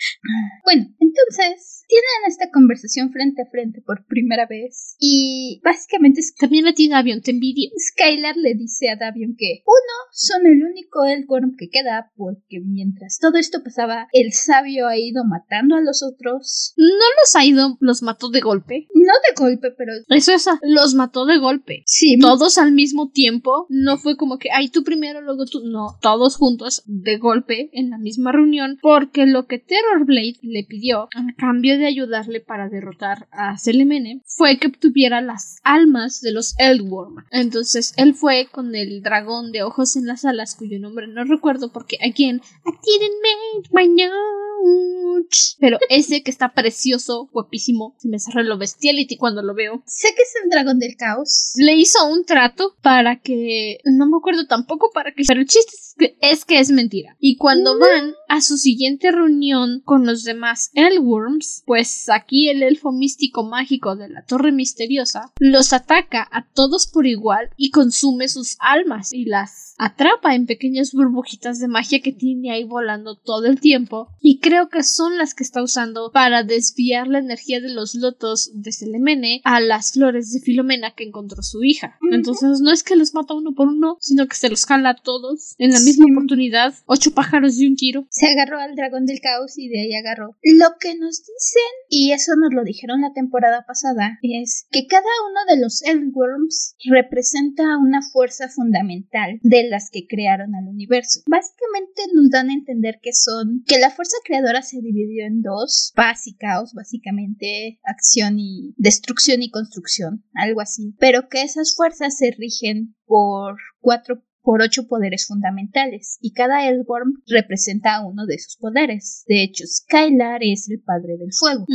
[0.64, 6.74] Bueno, entonces tienen esta conversación frente a frente por primera vez y básicamente también a
[6.74, 7.70] ti Davion te envidio.
[7.76, 13.18] Skylar le dice a Davion que uno son el único Elgorm que queda porque mientras
[13.18, 16.74] todo esto pasaba el sabio ha ido matando a los otros.
[16.76, 16.86] No
[17.20, 18.86] los ha ido, los mató de golpe.
[18.94, 21.82] No de golpe, pero eso es, los mató de golpe.
[21.86, 22.18] Sí.
[22.20, 23.66] Todos al mismo tiempo.
[23.68, 25.60] No fue como que ay tú primero luego tú.
[25.64, 29.58] No, todos juntos de golpe en la misma reunión porque lo que
[29.90, 35.20] Terror Blade le pidió, a cambio de ayudarle para derrotar a Selemene, fue que obtuviera
[35.20, 37.24] las almas de los Eldworm.
[37.30, 41.72] Entonces él fue con el dragón de ojos en las alas, cuyo nombre no recuerdo
[41.72, 45.56] porque, again, I didn't make my notes.
[45.58, 49.82] Pero ese que está precioso, guapísimo, se me cerró lo bestiality cuando lo veo.
[49.86, 51.52] Sé que es el dragón del caos.
[51.56, 55.72] Le hizo un trato para que, no me acuerdo tampoco para que, pero el chiste
[55.74, 57.16] es que es, que es mentira.
[57.18, 62.92] Y cuando van a su siguiente reunión con los demás Elworms, pues aquí el elfo
[62.92, 68.56] místico mágico de la Torre Misteriosa los ataca a todos por igual y consume sus
[68.60, 73.60] almas y las atrapa en pequeñas burbujitas de magia que tiene ahí volando todo el
[73.60, 77.94] tiempo y creo que son las que está usando para desviar la energía de los
[77.94, 81.98] lotos de Selemene a las flores de Filomena que encontró su hija.
[82.10, 84.96] Entonces no es que los mata uno por uno, sino que se los jala a
[84.96, 88.06] todos en la misma oportunidad, ocho pájaros de un tiro.
[88.10, 90.36] Se agarró al dragón del caos y de ahí agarró.
[90.42, 95.02] Lo que nos dicen, y eso nos lo dijeron la temporada pasada, es que cada
[95.28, 101.20] uno de los Eldworms representa una fuerza fundamental de las que crearon al universo.
[101.26, 105.92] Básicamente nos dan a entender que son que la fuerza creadora se dividió en dos,
[105.94, 112.16] paz y caos, básicamente acción y destrucción y construcción, algo así, pero que esas fuerzas
[112.16, 118.56] se rigen por cuatro por ocho poderes fundamentales, y cada Elworm representa uno de esos
[118.56, 119.24] poderes.
[119.26, 121.66] De hecho, Skylar es el padre del fuego.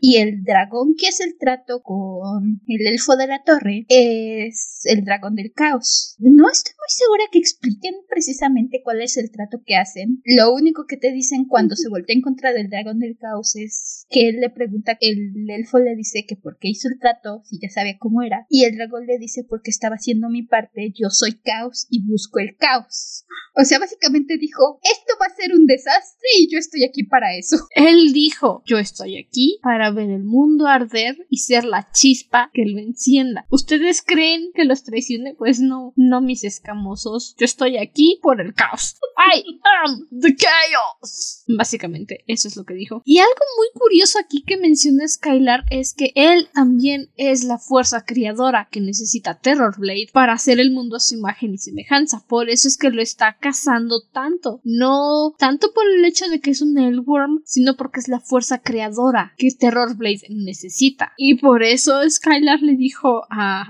[0.00, 5.04] Y el dragón, que es el trato con el elfo de la torre, es el
[5.04, 6.16] dragón del caos.
[6.18, 10.22] No estoy muy segura que expliquen precisamente cuál es el trato que hacen.
[10.24, 14.06] Lo único que te dicen cuando se voltea en contra del dragón del caos es
[14.08, 17.58] que él le pregunta, el elfo le dice que por qué hizo el trato, si
[17.60, 21.10] ya sabía cómo era, y el dragón le dice porque estaba haciendo mi parte, yo
[21.10, 23.24] soy caos y busco el caos.
[23.58, 27.34] O sea, básicamente dijo, esto va a ser un desastre y yo estoy aquí para
[27.36, 27.56] eso.
[27.74, 32.66] Él dijo, yo estoy aquí para ver el mundo arder y ser la chispa que
[32.66, 33.46] lo encienda.
[33.50, 35.34] ¿Ustedes creen que los traicione?
[35.34, 37.34] Pues no, no mis escamosos.
[37.38, 38.96] Yo estoy aquí por el caos.
[39.16, 41.44] I am the chaos.
[41.56, 43.00] Básicamente, eso es lo que dijo.
[43.06, 48.04] Y algo muy curioso aquí que menciona Skylar es que él también es la fuerza
[48.04, 51.95] criadora que necesita Terrorblade para hacer el mundo a su imagen y semejanza.
[52.26, 54.60] Por eso es que lo está cazando tanto.
[54.64, 58.58] No tanto por el hecho de que es un Elworm, sino porque es la fuerza
[58.58, 61.12] creadora que Terrorblade necesita.
[61.16, 63.66] Y por eso Skylar le dijo a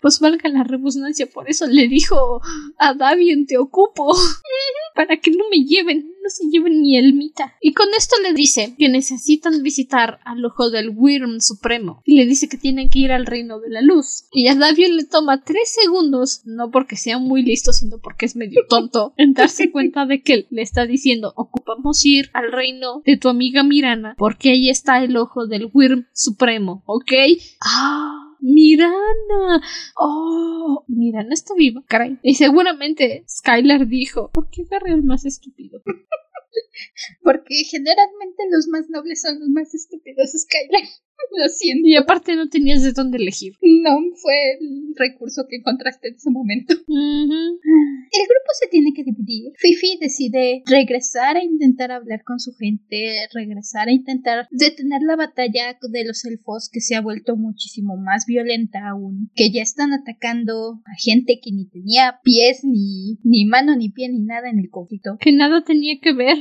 [0.00, 2.40] pues valga la redundancia, por eso le dijo
[2.78, 4.14] a Davian te ocupo
[4.94, 7.54] para que no me lleven, no se lleven mi elmita.
[7.60, 12.26] Y con esto le dice que necesitan visitar al ojo del Wyrm Supremo y le
[12.26, 14.24] dice que tienen que ir al reino de la luz.
[14.32, 18.36] Y a Davian le toma tres segundos, no porque sea muy listo, sino porque es
[18.36, 23.16] medio tonto, en darse cuenta de que le está diciendo ocupamos ir al reino de
[23.16, 27.12] tu amiga Mirana porque ahí está el ojo del Wyrm Supremo, ¿ok?
[27.60, 28.21] Ah.
[28.42, 29.62] Mirana.
[29.96, 32.18] Oh, Mirana está viva, caray.
[32.22, 35.80] Y seguramente Skylar dijo, ¿por qué agarré el más estúpido?
[37.22, 40.82] Porque generalmente los más nobles son los más estúpidos, Skylar.
[41.30, 41.86] Lo siento.
[41.86, 43.54] Y aparte no tenías de dónde elegir.
[43.62, 46.74] No fue el recurso que encontraste en ese momento.
[46.74, 49.52] El grupo se tiene que dividir.
[49.56, 55.78] Fifi decide regresar a intentar hablar con su gente, regresar a intentar detener la batalla
[55.80, 60.82] de los elfos que se ha vuelto muchísimo más violenta aún, que ya están atacando
[60.84, 64.70] a gente que ni tenía pies, ni, ni mano, ni pie, ni nada en el
[64.70, 65.16] conflicto.
[65.20, 66.36] Que nada tenía que ver.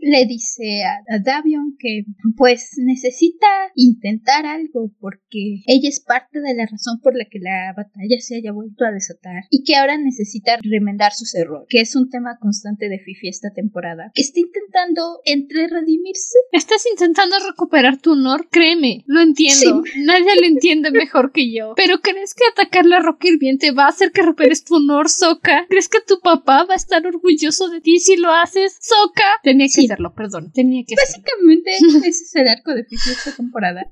[0.00, 2.04] Le dice a, a Davion que
[2.36, 4.07] pues necesita intentar
[4.44, 8.52] algo porque ella es parte de la razón por la que la batalla se haya
[8.52, 12.88] vuelto a desatar y que ahora necesita remendar sus errores, que es un tema constante
[12.88, 14.10] de Fifi esta temporada.
[14.14, 16.38] Está intentando entre redimirse.
[16.52, 19.82] Estás intentando recuperar tu honor, créeme, lo entiendo.
[20.04, 21.74] Nadie lo entiende mejor que yo.
[21.76, 25.66] Pero ¿crees que atacar la roca hirviente va a hacer que recuperes tu honor, Soka?
[25.68, 29.40] ¿Crees que tu papá va a estar orgulloso de ti si lo haces, Soka?
[29.42, 30.52] Tenía que hacerlo, perdón.
[30.52, 31.70] Tenía que Básicamente,
[32.08, 33.90] ese es el arco de Fifi esta temporada.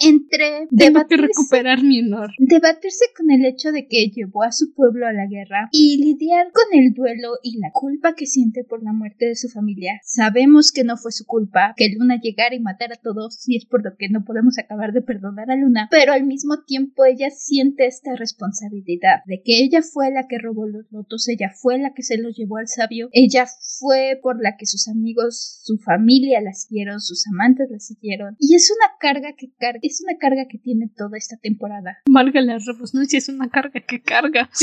[0.00, 2.30] Entre Tengo que recuperar mi honor.
[2.38, 6.52] Debatirse con el hecho de que llevó a su pueblo a la guerra y lidiar
[6.52, 10.00] con el duelo y la culpa que siente por la muerte de su familia.
[10.04, 13.66] Sabemos que no fue su culpa que Luna llegara y matara a todos y es
[13.66, 17.30] por lo que no podemos acabar de perdonar a Luna, pero al mismo tiempo ella
[17.30, 21.94] siente esta responsabilidad de que ella fue la que robó los lotos, ella fue la
[21.94, 23.46] que se los llevó al sabio, ella
[23.78, 28.54] fue por la que sus amigos, su familia la siguieron, sus amantes la siguieron y
[28.54, 31.98] es una carga que carga, es una carga que tiene toda esta temporada.
[32.08, 34.50] Valga la redundancia, es una carga que carga.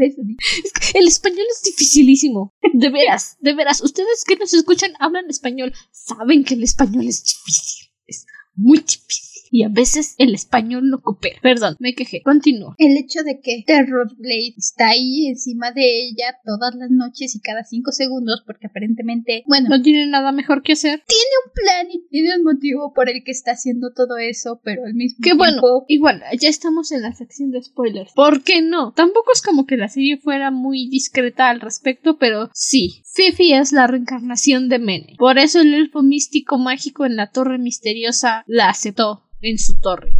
[0.00, 2.54] Es que el español es dificilísimo.
[2.72, 3.80] De veras, de veras.
[3.82, 7.88] Ustedes que nos escuchan hablan español, saben que el español es difícil.
[8.06, 11.38] Es muy difícil y a veces el español no coopera.
[11.42, 12.22] Perdón, me quejé.
[12.22, 12.74] Continúo.
[12.78, 17.64] El hecho de que Terrorblade está ahí encima de ella todas las noches y cada
[17.64, 21.02] cinco segundos, porque aparentemente, bueno, no tiene nada mejor que hacer.
[21.06, 24.84] Tiene un plan y tiene un motivo por el que está haciendo todo eso, pero
[24.84, 25.44] al mismo que tiempo.
[25.44, 28.12] bueno, igual, ya estamos en la sección de spoilers.
[28.12, 28.92] ¿Por qué no?
[28.92, 33.02] Tampoco es como que la serie fuera muy discreta al respecto, pero sí.
[33.14, 35.16] Fifi es la reencarnación de Mene.
[35.18, 40.10] Por eso el elfo místico mágico en la torre misteriosa la aceptó en su torre.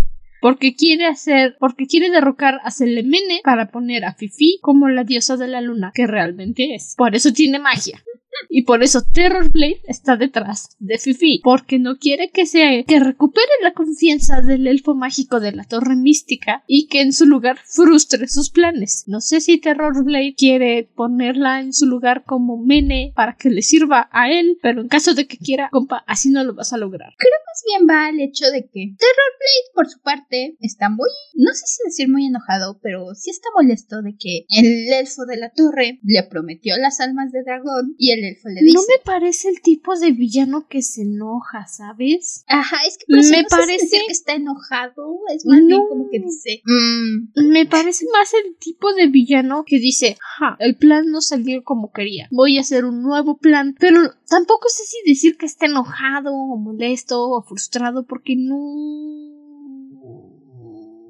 [0.41, 5.37] Porque quiere hacer, porque quiere derrocar a Selemene para poner a Fifi como la diosa
[5.37, 6.95] de la luna que realmente es.
[6.97, 8.03] Por eso tiene magia.
[8.49, 13.47] Y por eso Terrorblade está detrás de Fifi, porque no quiere que sea que recupere
[13.63, 18.29] la confianza del elfo mágico de la torre mística y que en su lugar frustre
[18.29, 19.05] sus planes.
[19.07, 24.09] No sé si Terrorblade quiere ponerla en su lugar como Mene para que le sirva
[24.13, 27.15] a él, pero en caso de que quiera, compa, así no lo vas a lograr.
[27.19, 31.53] Creo más bien va al hecho de que Terrorblade, por su parte, está muy, no
[31.53, 35.51] sé si decir muy enojado, pero sí está molesto de que el elfo de la
[35.51, 38.25] torre le prometió las almas de dragón y el
[38.73, 42.45] No me parece el tipo de villano que se enoja, ¿sabes?
[42.49, 45.81] Ajá, es que por eso Me no parece- decir que está enojado, es más bien
[45.89, 50.77] como que dice, "Mm, Me parece más el tipo de villano que dice, ja, el
[50.77, 54.97] plan no salió como quería, voy a hacer un nuevo plan, pero tampoco sé si
[55.11, 59.38] decir que está enojado o molesto o frustrado porque no...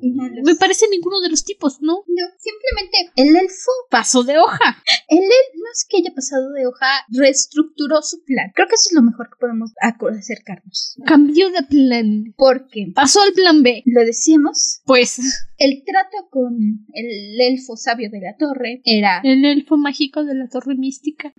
[0.01, 2.05] Me parece ninguno de los tipos, ¿no?
[2.07, 4.83] no, simplemente el elfo, Paso de hoja.
[5.09, 8.53] el elfo, no es que haya pasado de hoja, reestructuró su plan.
[8.55, 9.73] Creo que eso es lo mejor que podemos
[10.19, 10.97] acercarnos.
[11.07, 12.35] Cambió de plan.
[12.37, 13.83] Porque, Pasó al plan B.
[13.87, 19.21] lo decíamos, Pues el trato con el elfo sabio de la torre era...
[19.25, 21.35] El elfo mágico de la torre mística.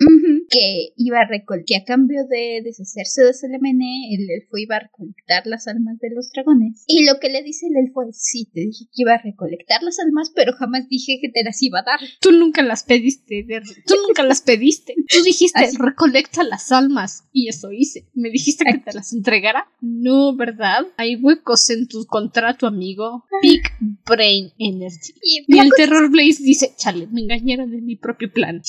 [0.50, 4.80] que iba a recolectar, que a cambio de deshacerse de Selemene, el elfo iba a
[4.80, 6.84] recolectar las almas de los dragones.
[6.88, 9.84] Y lo que le dice el elfo es, sí, te dije que iba a recolectar
[9.84, 12.00] las almas, pero jamás dije que te las iba a dar.
[12.20, 13.46] Tú nunca las pediste,
[13.86, 14.96] tú nunca las pediste.
[15.10, 17.24] Tú dijiste, recolecta las almas.
[17.32, 18.08] Y eso hice.
[18.14, 19.68] ¿Me dijiste que te las entregara?
[19.82, 20.86] No, ¿verdad?
[20.98, 23.26] Hay huecos en tu contrato, amigo.
[23.42, 23.62] Big
[24.10, 25.14] Brain Energy.
[25.22, 28.62] Y, el Terror Blaze dice, chale, me engañaron en mi propio plan.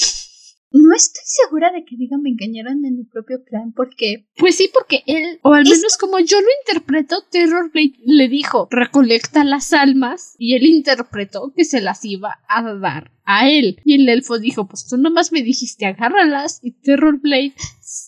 [0.72, 4.28] No estoy segura de que digan me engañaron en mi propio plan porque...
[4.36, 9.43] Pues sí, porque él, o al menos como yo lo interpreto, Terrorblade le dijo, recolecta
[9.43, 13.80] las almas y él interpretó que se las iba a dar a él.
[13.84, 17.54] Y el elfo dijo, pues tú nomás me dijiste agárralas y Terrorblade,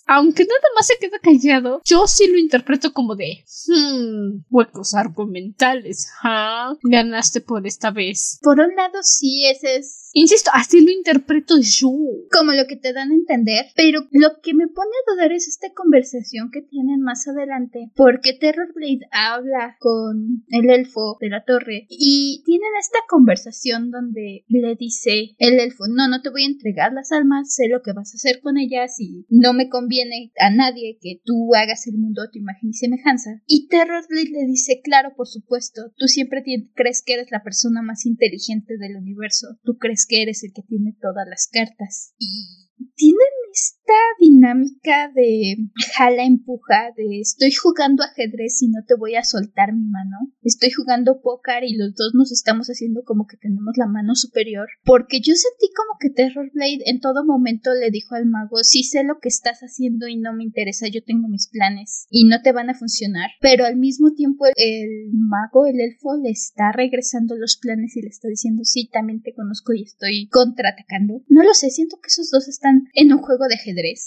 [0.07, 6.09] aunque nada más se queda callado, yo sí lo interpreto como de, hmm, huecos argumentales,
[6.23, 6.75] ¿ah?
[6.83, 8.39] Ganaste por esta vez.
[8.43, 10.11] Por un lado sí, ese es...
[10.15, 11.89] Insisto, así lo interpreto yo.
[12.31, 15.49] Como lo que te dan a entender, pero lo que me pone a dudar es
[15.49, 21.87] esta conversación que tienen más adelante, porque Terrorblade habla con el elfo de la torre
[21.89, 26.93] y tienen esta conversación donde le dice el elfo, no, no te voy a entregar
[26.93, 30.51] las almas, sé lo que vas a hacer con ellas y no me conviene a
[30.51, 33.31] nadie que tú hagas el mundo a tu imagen y semejanza.
[33.47, 36.43] Y Terrorblade le dice, claro, por supuesto, tú siempre
[36.75, 40.63] crees que eres la persona más inteligente del universo, tú crees que eres el que
[40.63, 42.15] tiene todas las cartas.
[42.19, 42.63] Y
[42.95, 45.57] tienen esta dinámica de
[45.95, 50.33] jala empuja de estoy jugando ajedrez y no te voy a soltar mi mano.
[50.43, 54.69] Estoy jugando póker y los dos nos estamos haciendo como que tenemos la mano superior.
[54.85, 59.05] Porque yo sentí como que Terrorblade en todo momento le dijo al mago sí sé
[59.05, 62.53] lo que estás haciendo y no me interesa yo tengo mis planes y no te
[62.53, 67.57] van a funcionar pero al mismo tiempo el, mago el elfo le está regresando los
[67.57, 71.71] planes y le está diciendo sí también te conozco y estoy contraatacando no lo sé
[71.71, 74.03] siento que esos dos están en un juego de ajedrez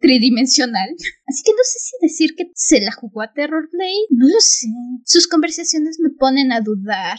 [0.00, 0.90] tridimensional.
[1.26, 4.06] Así que no sé si decir que se la jugó a Terrorblade.
[4.10, 4.68] No lo sé.
[5.04, 7.18] Sus conversaciones me ponen a dudar.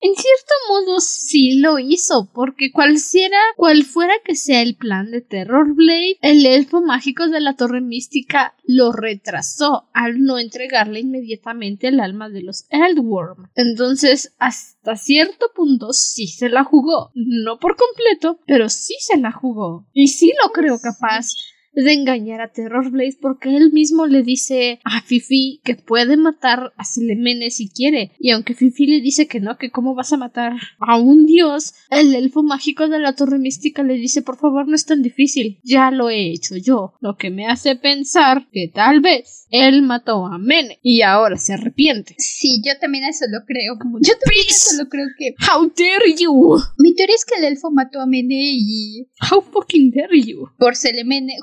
[0.00, 5.22] En cierto modo sí lo hizo, porque cualquiera, cual fuera que sea el plan de
[5.22, 12.00] Terrorblade, el elfo mágico de la torre mística lo retrasó al no entregarle inmediatamente el
[12.00, 13.48] alma de los Eldworm.
[13.54, 17.10] Entonces, hasta cierto punto sí se la jugó.
[17.14, 19.86] No por completo, pero sí se la jugó.
[19.94, 21.28] Y sí lo creo capaz
[21.74, 26.72] de engañar a Terror Blaze porque él mismo le dice a Fifi que puede matar
[26.76, 28.12] a Selemene si quiere.
[28.18, 31.74] Y aunque Fifi le dice que no, que cómo vas a matar a un dios,
[31.90, 35.58] el elfo mágico de la torre mística le dice por favor no es tan difícil,
[35.62, 36.94] ya lo he hecho yo.
[37.00, 41.54] Lo que me hace pensar que tal vez él mató a Mene y ahora se
[41.54, 42.14] arrepiente.
[42.18, 43.74] Sí, yo también eso lo creo.
[44.00, 45.34] Yo también eso lo creo que...
[45.40, 46.56] How dare you?
[46.78, 49.08] Mi teoría es que el elfo mató a Mene y...
[49.30, 50.48] How fucking dare you?
[50.58, 51.34] Por Selemene,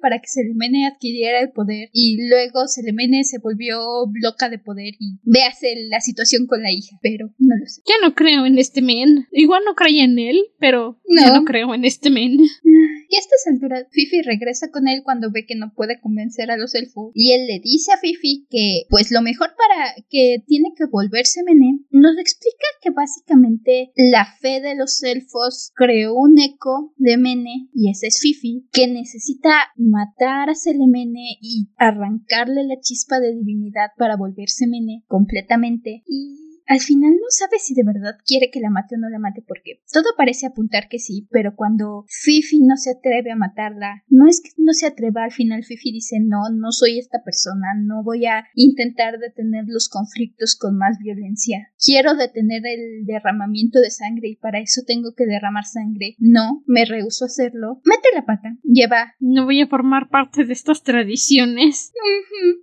[0.00, 3.78] para que Selemene adquiriera el poder y luego Selemene se volvió
[4.14, 7.82] loca de poder y véase la situación con la hija, pero no lo sé.
[7.86, 9.26] Ya no creo en este men.
[9.32, 11.22] Igual no creía en él, pero no.
[11.22, 12.38] ya no creo en este men.
[13.08, 16.56] Y a estas alturas, Fifi regresa con él cuando ve que no puede convencer a
[16.56, 17.12] los elfos.
[17.14, 21.42] Y él le dice a Fifi que, pues lo mejor para que tiene que volverse
[21.44, 27.68] Mené, nos explica que básicamente la fe de los elfos creó un eco de Mene,
[27.72, 33.90] y ese es Fifi, que necesita matar a Selemene y arrancarle la chispa de divinidad
[33.96, 36.02] para volverse Mene completamente.
[36.06, 39.18] Y al final no sabe si de verdad quiere que la mate o no la
[39.18, 44.02] mate porque todo parece apuntar que sí, pero cuando Fifi no se atreve a matarla,
[44.08, 47.68] no es que no se atreva, al final Fifi dice no, no soy esta persona,
[47.80, 51.68] no voy a intentar detener los conflictos con más violencia.
[51.78, 56.16] Quiero detener el derramamiento de sangre y para eso tengo que derramar sangre.
[56.18, 57.80] No, me rehuso a hacerlo.
[57.84, 59.14] Mete la pata, lleva.
[59.20, 61.92] No voy a formar parte de estas tradiciones.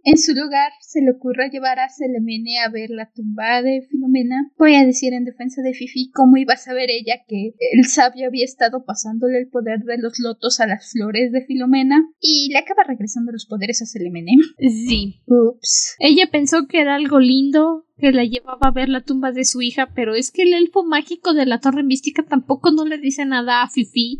[0.04, 4.52] En su lugar se le ocurre llevar a Selemene a ver la tumba de Filomena,
[4.58, 8.28] voy a decir en defensa de Fifi cómo iba a saber ella que el sabio
[8.28, 12.58] había estado pasándole el poder de los lotos a las flores de Filomena y le
[12.58, 14.34] acaba regresando los poderes a Selemene.
[14.58, 15.22] Sí.
[15.28, 15.96] Ups.
[16.00, 19.62] Ella pensó que era algo lindo, que la llevaba a ver la tumba de su
[19.62, 23.26] hija, pero es que el elfo mágico de la torre mística tampoco no le dice
[23.26, 24.20] nada a Fifi.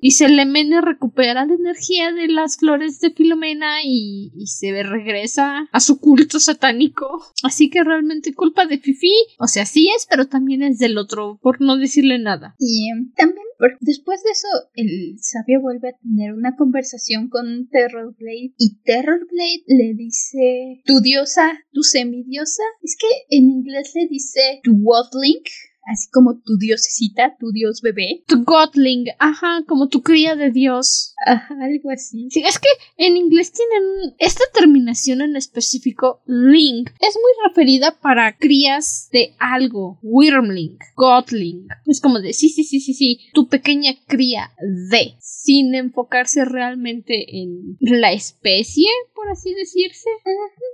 [0.00, 5.80] Y Selemene recupera la energía de las flores de Filomena y, y se regresa a
[5.80, 7.22] su culto satánico.
[7.42, 9.12] Así que realmente culpa de Fifi.
[9.38, 12.56] O sea, sí es, pero también es del otro, por no decirle nada.
[12.58, 13.46] Y también
[13.80, 19.94] Después de eso, el sabio vuelve a tener una conversación con Terrorblade y Terrorblade le
[19.94, 22.62] dice, tu diosa, tu semidiosa.
[22.82, 25.42] Es que en inglés le dice tu Wotling
[25.86, 28.24] así como tu diosecita, tu dios bebé.
[28.26, 31.14] Tu godling, ajá, como tu cría de dios.
[31.24, 32.28] Ajá, algo así.
[32.30, 38.36] Sí, es que en inglés tienen esta terminación en específico, ling, es muy referida para
[38.36, 41.68] crías de algo, wyrmling, godling.
[41.86, 44.52] Es como de, sí, sí, sí, sí, sí, tu pequeña cría
[44.90, 50.10] de, sin enfocarse realmente en la especie, por así decirse.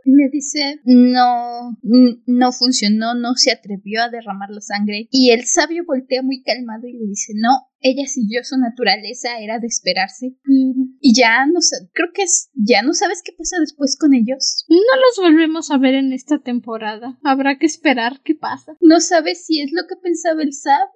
[0.05, 1.79] Le dice, no,
[2.27, 5.02] no funcionó, no se atrevió a derramar la sangre.
[5.11, 7.51] Y el sabio voltea muy calmado y le dice, no,
[7.83, 10.37] ella siguió su naturaleza, era de esperarse.
[11.01, 14.65] Y, ya no sé, creo que es, ya no sabes qué pasa después con ellos.
[14.69, 17.19] No los volvemos a ver en esta temporada.
[17.23, 18.77] Habrá que esperar qué pasa.
[18.81, 20.87] No sabes si es lo que pensaba el sabio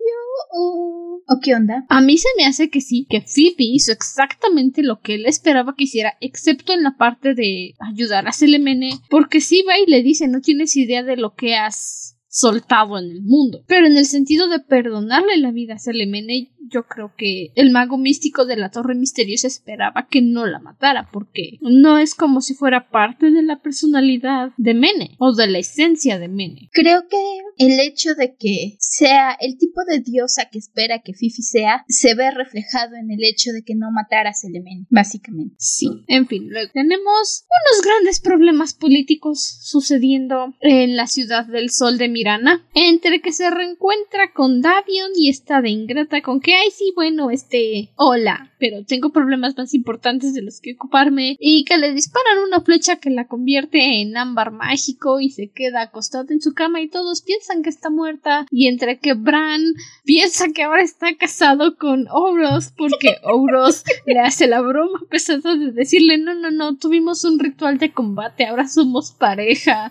[0.52, 1.22] o...
[1.26, 1.84] o qué onda.
[1.88, 5.74] A mí se me hace que sí, que Fifi hizo exactamente lo que él esperaba
[5.76, 10.02] que hiciera, excepto en la parte de ayudar a Selemene, porque sí va y le
[10.02, 13.64] dice, no tienes idea de lo que has soltado en el mundo.
[13.66, 17.98] Pero en el sentido de perdonarle la vida a Selemene, yo creo que el mago
[17.98, 22.54] místico de la Torre Misteriosa esperaba que no la matara, porque no es como si
[22.54, 26.68] fuera parte de la personalidad de Mene o de la esencia de Mene.
[26.72, 27.16] Creo que
[27.58, 32.14] el hecho de que sea el tipo de diosa que espera que Fifi sea, se
[32.14, 35.54] ve reflejado en el hecho de que no matara a Selemene, básicamente.
[35.58, 35.86] Sí.
[36.08, 42.08] En fin, luego tenemos unos grandes problemas políticos sucediendo en la ciudad del Sol de
[42.08, 46.92] Mirana, entre que se reencuentra con Davion y está de ingrata con que ay, sí,
[46.94, 51.92] bueno, este, hola, pero tengo problemas más importantes de los que ocuparme y que le
[51.92, 56.54] disparan una flecha que la convierte en ámbar mágico y se queda acostada en su
[56.54, 59.62] cama y todos piensan que está muerta y entre que Bran
[60.04, 65.72] piensa que ahora está casado con Ouros porque Ouros le hace la broma pesada de
[65.72, 69.90] decirle no, no, no, tuvimos un ritual de combate, ahora somos pareja.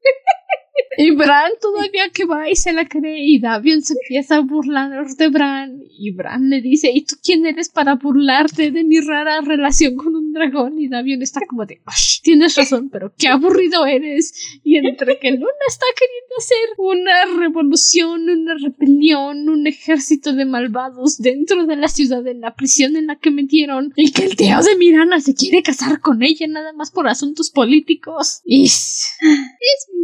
[0.97, 5.07] Y Bran todavía que va y se la cree y Davion se empieza a burlar
[5.07, 9.41] de Bran y Bran le dice ¿y tú quién eres para burlarte de mi rara
[9.41, 10.79] relación con un dragón?
[10.79, 11.81] Y Davion está como de
[12.23, 14.33] tienes razón pero qué aburrido eres
[14.63, 21.17] y entre que Luna está queriendo hacer una revolución, una rebelión, un ejército de malvados
[21.17, 24.61] dentro de la ciudad en la prisión en la que metieron y que el tío
[24.61, 29.15] de Mirana se quiere casar con ella nada más por asuntos políticos y es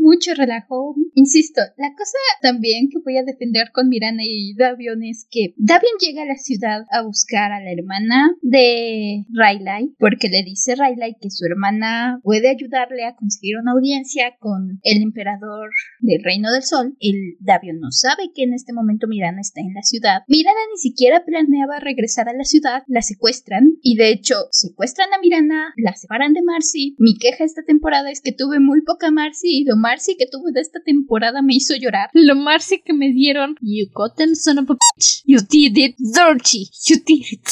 [0.01, 0.80] mucho relajo.
[1.13, 5.97] Insisto, la cosa también que voy a defender con Mirana y Davion es que Davion
[5.99, 11.17] llega a la ciudad a buscar a la hermana de Railai porque le dice Railai
[11.19, 15.69] que su hermana puede ayudarle a conseguir una audiencia con el emperador
[15.99, 16.95] del Reino del Sol.
[16.99, 20.23] El Davion no sabe que en este momento Mirana está en la ciudad.
[20.27, 25.19] Mirana ni siquiera planeaba regresar a la ciudad, la secuestran y de hecho secuestran a
[25.19, 26.95] Mirana, la separan de Marcy.
[26.99, 30.51] Mi queja esta temporada es que tuve muy poca Marcy y lo Marcy que tuve
[30.51, 32.09] de esta temporada me hizo llorar.
[32.13, 33.55] Lo Marcy que me dieron.
[33.61, 35.21] You got them son of a bitch.
[35.25, 36.69] You did it dirty.
[36.87, 37.47] You did it.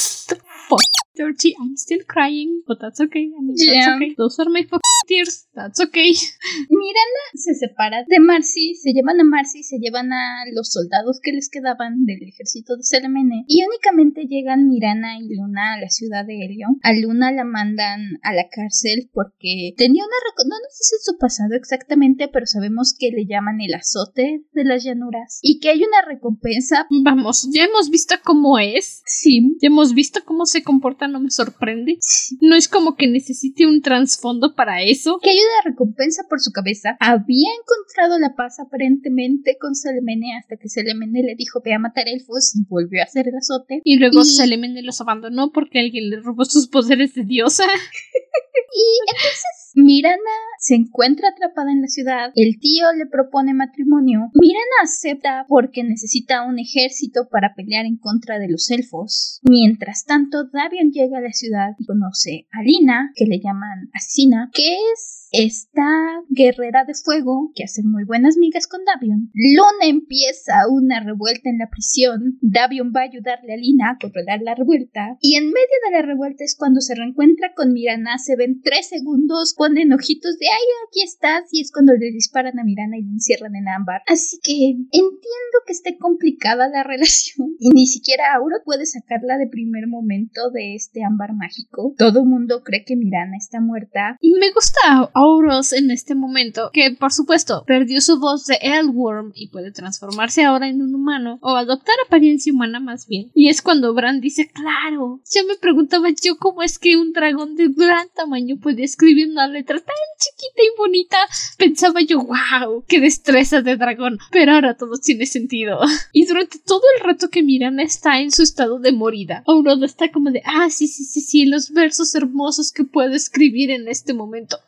[0.68, 0.80] Fuck
[1.14, 1.54] dirty.
[1.60, 3.30] I'm still crying, but that's okay.
[3.36, 4.14] I mean, that's okay.
[4.16, 5.50] Those are my fucking tears.
[5.54, 6.14] That's okay.
[6.70, 11.32] Miranda se separa de Marcy, se llevan a Marcy, se llevan a los soldados que
[11.32, 16.24] les quedaban del ejército de Selemene y únicamente llegan Mirana y Luna a la ciudad
[16.24, 16.68] de Helio.
[16.82, 21.54] A Luna la mandan a la cárcel porque tenía una no nos dice su pasado
[21.54, 26.02] exactamente, pero sabemos que le llaman el azote de las llanuras y que hay una
[26.06, 26.86] recompensa.
[27.02, 29.02] Vamos, ya hemos visto cómo es.
[29.06, 29.56] Sí.
[29.60, 31.98] Ya hemos visto cómo se comporta no me sorprende.
[32.40, 34.99] No es como que necesite un trasfondo para eso.
[35.22, 36.96] Que ayuda a recompensa por su cabeza.
[37.00, 42.08] Había encontrado la paz aparentemente con Selemene hasta que Selemene le dijo ve a matar
[42.08, 43.80] elfos y volvió a hacer el azote.
[43.84, 47.64] Y luego Selemene los abandonó porque alguien le robó sus poderes de diosa.
[48.74, 50.18] y entonces Mirana
[50.58, 52.32] se encuentra atrapada en la ciudad.
[52.34, 54.30] El tío le propone matrimonio.
[54.34, 59.40] Mirana acepta porque necesita un ejército para pelear en contra de los elfos.
[59.42, 64.50] Mientras tanto, Davion llega a la ciudad y conoce a Lina, que le llaman Asina,
[64.52, 65.82] que es esta
[66.28, 69.30] guerrera de fuego que hace muy buenas migas con Davion.
[69.34, 72.38] Luna empieza una revuelta en la prisión.
[72.40, 75.16] Davion va a ayudarle a Lina a controlar la revuelta.
[75.20, 78.18] Y en medio de la revuelta es cuando se reencuentra con Mirana.
[78.18, 81.44] Se ven tres segundos, ponen ojitos de ay, aquí estás.
[81.52, 84.02] Y es cuando le disparan a Mirana y le encierran en ámbar.
[84.06, 87.54] Así que entiendo que esté complicada la relación.
[87.58, 91.94] Y ni siquiera Auro puede sacarla de primer momento de este ámbar mágico.
[91.98, 94.16] Todo mundo cree que Mirana está muerta.
[94.22, 99.48] Me gusta Auros en este momento, que por supuesto perdió su voz de Elworm y
[99.48, 103.30] puede transformarse ahora en un humano, o adoptar apariencia humana más bien.
[103.34, 107.54] Y es cuando Bran dice, claro, yo me preguntaba yo cómo es que un dragón
[107.54, 111.18] de gran tamaño puede escribir una letra tan chiquita y bonita.
[111.58, 114.18] Pensaba yo, wow, qué destreza de dragón.
[114.30, 115.80] Pero ahora todo tiene sentido.
[116.12, 120.10] Y durante todo el rato que Mirana está en su estado de morida, Aurora está
[120.10, 124.14] como de, ah, sí, sí, sí, sí, los versos hermosos que puedo escribir en este
[124.14, 124.58] momento.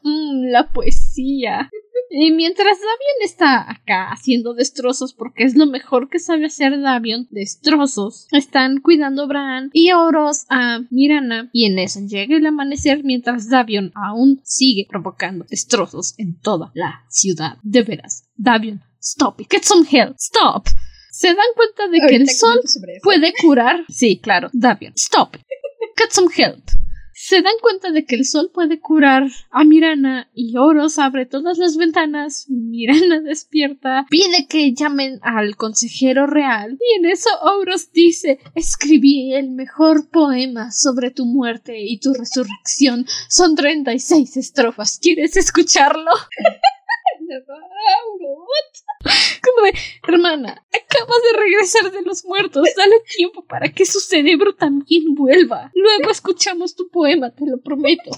[0.51, 1.71] La poesía.
[2.11, 7.27] Y mientras Davion está acá haciendo destrozos porque es lo mejor que sabe hacer Davion,
[7.31, 13.03] destrozos, están cuidando a Bran y Oros a Mirana y en eso llega el amanecer
[13.03, 17.57] mientras Davion aún sigue provocando destrozos en toda la ciudad.
[17.63, 20.67] De veras, Davion, stop it, get some help, stop.
[21.11, 22.61] Se dan cuenta de que el sol
[23.03, 23.85] puede curar.
[23.89, 25.43] Sí, claro, Davion, stop it,
[25.97, 26.82] get some help
[27.33, 31.57] se dan cuenta de que el sol puede curar a Mirana y Oros abre todas
[31.57, 38.39] las ventanas, Mirana despierta, pide que llamen al consejero real y en eso Oros dice
[38.55, 43.07] escribí el mejor poema sobre tu muerte y tu resurrección.
[43.31, 44.99] Son 36 estrofas.
[45.01, 46.11] ¿Quieres escucharlo?
[50.07, 50.63] Hermana,
[51.03, 55.71] acabas de regresar de los muertos, dale tiempo para que su cerebro también vuelva.
[55.75, 58.11] Luego escuchamos tu poema, te lo prometo.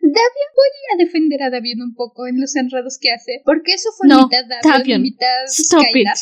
[0.00, 3.90] Davion, voy a defender a Davion un poco en los enredos que hace, porque eso
[3.96, 6.16] fue mitad Davion, mitad Skylar.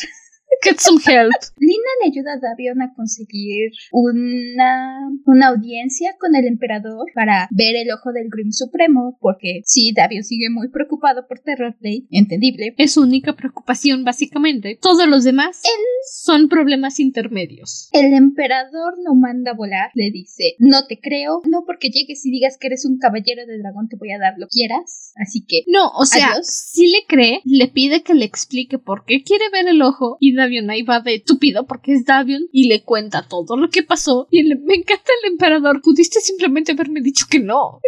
[0.63, 1.31] Get some help.
[1.59, 7.75] Lina le ayuda a Davion a conseguir una, una audiencia con el emperador para ver
[7.75, 12.73] el ojo del Grim Supremo, porque sí, Davion sigue muy preocupado por Terrorblade, entendible.
[12.77, 14.77] Es su única preocupación, básicamente.
[14.81, 15.61] Todos los demás
[16.09, 17.89] son problemas intermedios.
[17.91, 22.31] El emperador no manda a volar, le dice, no te creo, no porque llegues y
[22.31, 25.63] digas que eres un caballero de dragón te voy a dar lo quieras, así que...
[25.67, 29.67] No, o sea, si le cree, le pide que le explique por qué quiere ver
[29.67, 33.57] el ojo y Davion ahí va de estúpido porque es Davion y le cuenta todo
[33.57, 34.27] lo que pasó.
[34.31, 35.81] Y me encanta el emperador.
[35.81, 37.79] Pudiste simplemente haberme dicho que no.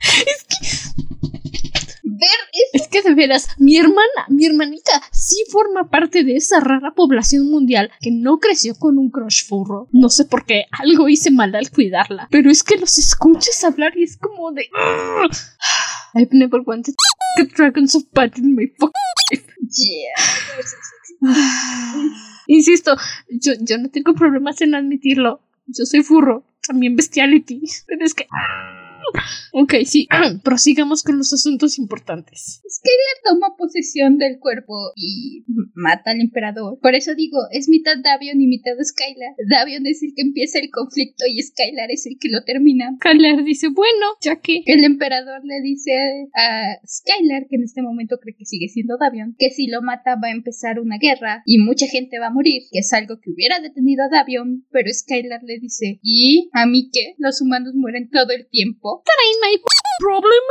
[0.00, 0.66] Es que
[2.72, 7.50] es que de veras, mi hermana, mi hermanita, sí forma parte de esa rara población
[7.50, 9.88] mundial que no creció con un crush furro.
[9.92, 12.28] No sé por qué, algo hice mal al cuidarla.
[12.30, 14.68] Pero es que los escuchas hablar y es como de.
[16.14, 16.94] I've never wanted
[17.36, 18.92] get dragons of bat in my fucking
[19.30, 19.46] life.
[22.46, 22.96] Insisto,
[23.28, 25.40] yo, yo no tengo problemas en admitirlo.
[25.66, 27.62] Yo soy furro, también bestiality.
[27.86, 28.26] Pero es que.
[29.52, 30.06] Ok, sí,
[30.44, 32.60] prosigamos con los asuntos importantes.
[32.68, 35.44] Skylar toma posesión del cuerpo y
[35.74, 36.78] mata al emperador.
[36.80, 39.34] Por eso digo, es mitad Davion y mitad Skylar.
[39.48, 42.96] Davion es el que empieza el conflicto y Skylar es el que lo termina.
[42.96, 44.62] Skylar dice, bueno, ya que...
[44.66, 45.92] El emperador le dice
[46.34, 50.16] a Skylar, que en este momento cree que sigue siendo Davion, que si lo mata
[50.22, 53.30] va a empezar una guerra y mucha gente va a morir, que es algo que
[53.30, 57.14] hubiera detenido a Davion, pero Skylar le dice, ¿y a mí qué?
[57.18, 59.56] Los humanos mueren todo el tiempo that ain't my
[59.98, 60.42] problem.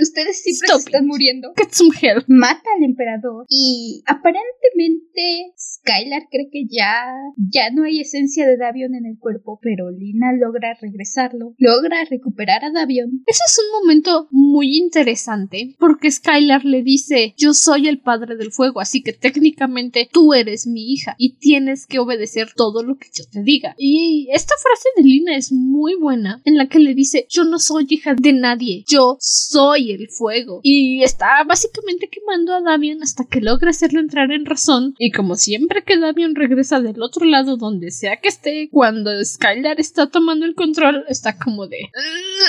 [0.00, 1.52] ustedes siempre están muriendo.
[1.56, 2.24] Get some help.
[2.28, 7.04] Mata al emperador y aparentemente Skylar cree que ya,
[7.36, 12.64] ya no hay esencia de Davion en el cuerpo, pero Lina logra regresarlo, logra recuperar
[12.64, 13.22] a Davion.
[13.26, 18.52] Ese es un momento muy interesante porque Skylar le dice yo soy el padre del
[18.52, 23.08] fuego, así que técnicamente tú eres mi hija y tienes que obedecer todo lo que
[23.12, 23.74] yo te diga.
[23.76, 27.58] Y esta frase de Lina es muy buena en la que le dice yo no
[27.58, 30.60] soy hija de nadie, yo soy el fuego.
[30.62, 34.94] Y está básicamente quemando a Davion hasta que logra hacerlo entrar en razón.
[34.98, 39.80] Y como siempre que Davion regresa del otro lado donde sea que esté, cuando Skylar
[39.80, 41.78] está tomando el control, está como de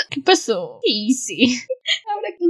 [0.10, 0.80] ¿Qué pasó?
[0.84, 1.58] Y sí.
[2.14, 2.46] Ahora qué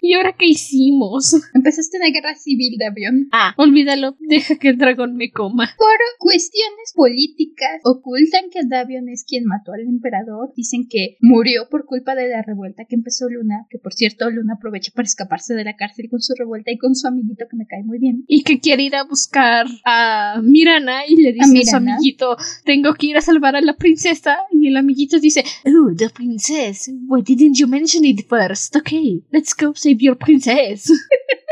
[0.00, 1.34] ¿Y ahora qué hicimos?
[1.54, 3.28] Empezaste una guerra civil, Davion.
[3.32, 4.16] Ah, olvídalo.
[4.18, 5.74] Deja que el dragón me coma.
[5.76, 10.52] Por cuestiones políticas, ocultan que Davion es quien mató al emperador.
[10.56, 13.66] Dicen que murió por culpa de la revuelta que empezó Luna.
[13.70, 16.94] Que por cierto, Luna aprovecha para escaparse de la cárcel con su revuelta y con
[16.94, 18.24] su amiguito que me cae muy bien.
[18.26, 22.94] Y que quiere ir a buscar a Mirana y le dice a, su amiguito: Tengo
[22.94, 24.38] que ir a salvar a la princesa.
[24.52, 26.90] Y el amiguito dice: Oh, the princess.
[27.06, 28.76] Why didn't you mention it first?
[28.76, 30.90] Okay, let's go save your princess.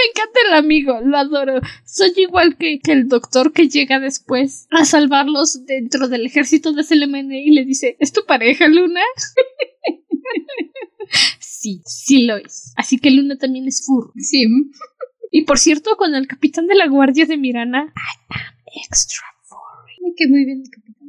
[0.00, 1.60] Me encanta el amigo, lo adoro.
[1.84, 7.30] Soy igual que, el doctor que llega después a salvarlos dentro del ejército de SLMN
[7.32, 9.02] y le dice, ¿es tu pareja, Luna?
[11.38, 12.72] sí, sí lo es.
[12.76, 14.12] Así que Luna también es furro.
[14.16, 14.46] Sí.
[15.32, 17.90] Y por cierto, con el capitán de la guardia de Mirana, I
[18.30, 18.40] am
[18.84, 19.92] extra furry.
[20.02, 20.99] Me muy bien el capitán.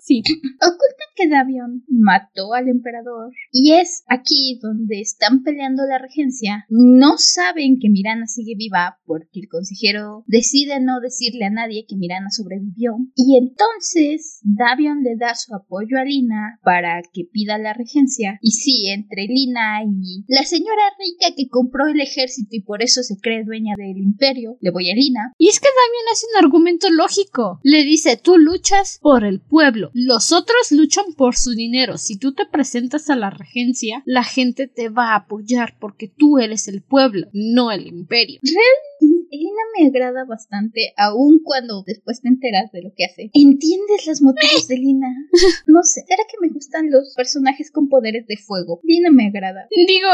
[0.00, 0.22] Sí.
[0.60, 6.66] Ocultan que Davion mató al emperador y es aquí donde están peleando la regencia.
[6.68, 11.96] No saben que Mirana sigue viva porque el consejero decide no decirle a nadie que
[11.96, 12.96] Mirana sobrevivió.
[13.14, 18.38] Y entonces Davion le da su apoyo a Lina para que pida la regencia.
[18.42, 23.02] Y sí, entre Lina y la señora rica que compró el ejército y por eso
[23.02, 25.32] se cree dueña del imperio, le voy a Lina.
[25.38, 27.60] Y es que Davion hace un argumento lógico.
[27.62, 31.98] Le dice, tú luchas por el pueblo los otros luchan por su dinero.
[31.98, 36.38] Si tú te presentas a la regencia, la gente te va a apoyar porque tú
[36.38, 38.40] eres el pueblo, no el imperio.
[38.42, 43.30] Realmente, Elena me agrada bastante, aun cuando después te enteras de lo que hace.
[43.32, 45.08] Entiendes los motivos de Lina.
[45.66, 48.80] No sé, era que me gustan los personajes con poderes de fuego.
[48.82, 49.66] Lina me agrada.
[49.70, 50.08] Digo,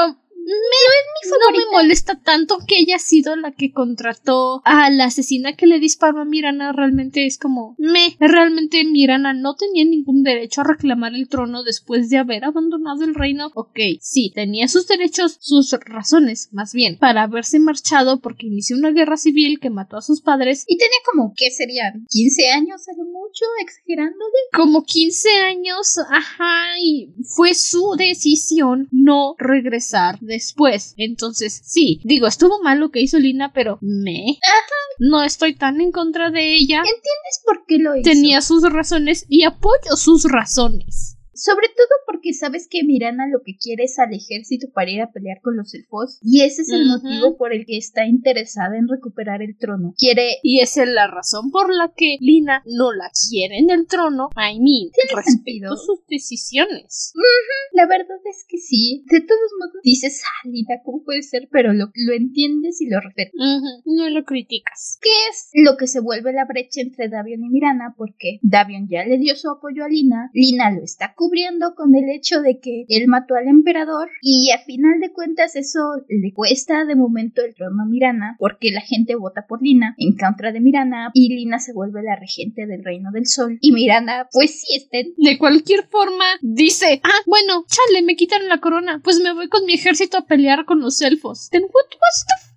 [0.45, 5.55] me, no me molesta tanto que ella ha sido la que contrató a la asesina
[5.55, 6.72] que le disparó a Mirana.
[6.72, 12.11] Realmente es como, me, realmente Mirana no tenía ningún derecho a reclamar el trono después
[12.11, 13.51] de haber abandonado el reino.
[13.55, 18.90] Ok, sí, tenía sus derechos, sus razones, más bien, para haberse marchado porque inició una
[18.90, 20.64] guerra civil que mató a sus padres.
[20.66, 22.07] Y tenía como, ¿qué serían?
[22.07, 23.45] ¿15 años a lo mucho?
[23.62, 24.38] ¿Exagerándole?
[24.53, 30.95] Como 15 años, ajá, y fue su decisión no regresar después.
[30.97, 34.39] Entonces, sí, digo, estuvo mal lo que hizo Lina, pero me.
[34.99, 36.78] No estoy tan en contra de ella.
[36.78, 38.11] ¿Entiendes por qué lo hizo?
[38.11, 41.12] Tenía sus razones y apoyo sus razones.
[41.43, 45.11] Sobre todo porque sabes que Mirana lo que quiere es al ejército para ir a
[45.11, 46.20] pelear con los elfos.
[46.22, 49.93] Y ese es el motivo por el que está interesada en recuperar el trono.
[49.99, 50.38] Quiere.
[50.45, 54.28] Y esa es la razón por la que Lina no la quiere en el trono.
[54.36, 55.76] I mean, ¿Tiene sentido?
[55.76, 57.12] sus decisiones.
[57.72, 59.05] La verdad es que sí.
[59.11, 61.49] De todos modos, dices, ah, Lina, ¿cómo puede ser?
[61.51, 63.34] Pero lo, lo entiendes y lo respetas.
[63.84, 65.01] No lo criticas.
[65.03, 67.97] ¿Qué es lo que se vuelve la brecha entre Davion y Mirana?
[67.99, 70.30] Porque Davion ya le dio su apoyo a Lina.
[70.34, 71.32] Lina lo está cubriendo
[71.74, 75.80] con el hecho de que él mató al emperador y a final de cuentas eso
[76.09, 80.16] le cuesta de momento el trono a Mirana porque la gente vota por Lina en
[80.16, 84.28] contra de Mirana y Lina se vuelve la regente del reino del sol y Mirana
[84.30, 89.20] pues sí estén de cualquier forma dice ah bueno chale me quitaron la corona pues
[89.20, 92.51] me voy con mi ejército a pelear con los elfos then the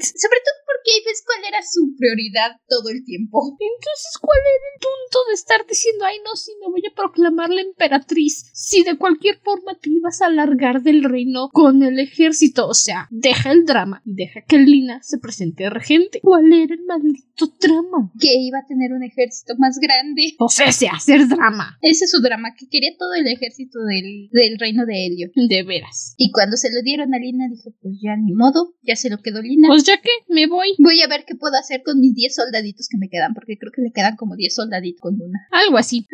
[0.00, 3.56] sobre todo porque ves cuál era su prioridad todo el tiempo.
[3.60, 7.50] Entonces, ¿cuál era el punto de estar diciendo, ay, no, si me voy a proclamar
[7.50, 8.50] la emperatriz?
[8.52, 12.66] Si de cualquier forma te ibas a largar del reino con el ejército.
[12.68, 16.20] O sea, deja el drama y deja que Lina se presente regente.
[16.22, 18.10] ¿Cuál era el maldito drama?
[18.18, 20.34] Que iba a tener un ejército más grande.
[20.38, 21.78] O sea, sea hacer drama.
[21.82, 25.30] Ese es su drama, que quería todo el ejército del, del reino de Helio.
[25.34, 26.14] De veras.
[26.16, 29.18] Y cuando se lo dieron a Lina, dijo, pues ya ni modo, ya se lo
[29.18, 29.68] quedó Lina.
[29.68, 30.68] Pues ya que me voy.
[30.78, 33.72] Voy a ver qué puedo hacer con mis 10 soldaditos que me quedan, porque creo
[33.72, 35.46] que le quedan como 10 soldaditos con Luna.
[35.50, 36.06] Algo así.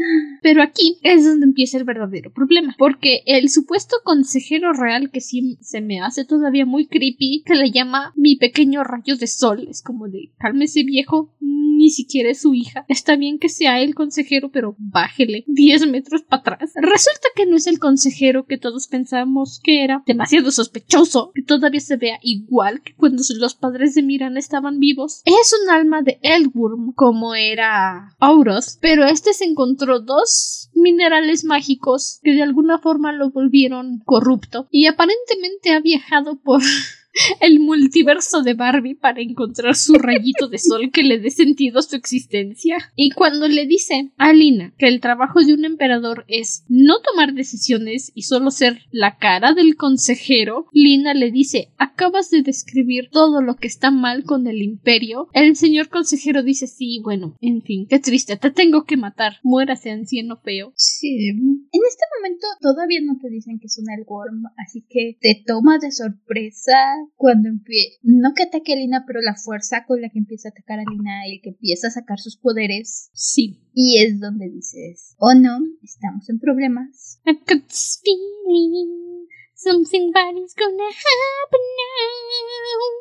[0.43, 5.59] Pero aquí es donde empieza el verdadero problema, porque el supuesto consejero real que sí
[5.61, 9.83] se me hace todavía muy creepy, que le llama mi pequeño rayo de sol, es
[9.83, 11.35] como de cálmese viejo,
[11.79, 12.85] ni siquiera es su hija.
[12.89, 16.73] Está bien que sea el consejero, pero bájele 10 metros para atrás.
[16.75, 20.03] Resulta que no es el consejero que todos pensamos que era.
[20.07, 25.23] Demasiado sospechoso que todavía se vea igual que cuando los padres de Miranda estaban vivos.
[25.25, 32.19] Es un alma de Elworm, como era Auros, pero este se encontró dos minerales mágicos
[32.23, 36.63] que de alguna forma lo volvieron corrupto y aparentemente ha viajado por
[37.41, 41.83] el multiverso de Barbie para encontrar su rayito de sol que le dé sentido a
[41.83, 42.79] su existencia.
[42.97, 47.35] Y cuando le dice a Lina que el trabajo de un emperador es no tomar
[47.35, 53.41] decisiones y solo ser la cara del consejero, Lina le dice acabas de describir todo
[53.41, 55.29] lo que está mal con el imperio.
[55.33, 59.35] El señor consejero dice sí, bueno, en fin, qué triste, te tengo que matar.
[59.43, 60.73] Muérase anciano feo.
[60.77, 61.29] Sí.
[61.29, 65.79] En este momento todavía no te dicen que es un Elworm, así que te toma
[65.79, 66.75] de sorpresa
[67.17, 70.53] cuando empieza, no que ataque a Lina, pero la fuerza con la que empieza a
[70.53, 73.11] atacar a Lina y que empieza a sacar sus poderes.
[73.13, 73.63] Sí.
[73.75, 77.21] Y es donde dices, oh no, estamos en problemas.
[79.59, 81.99] Something bad is gonna happen now.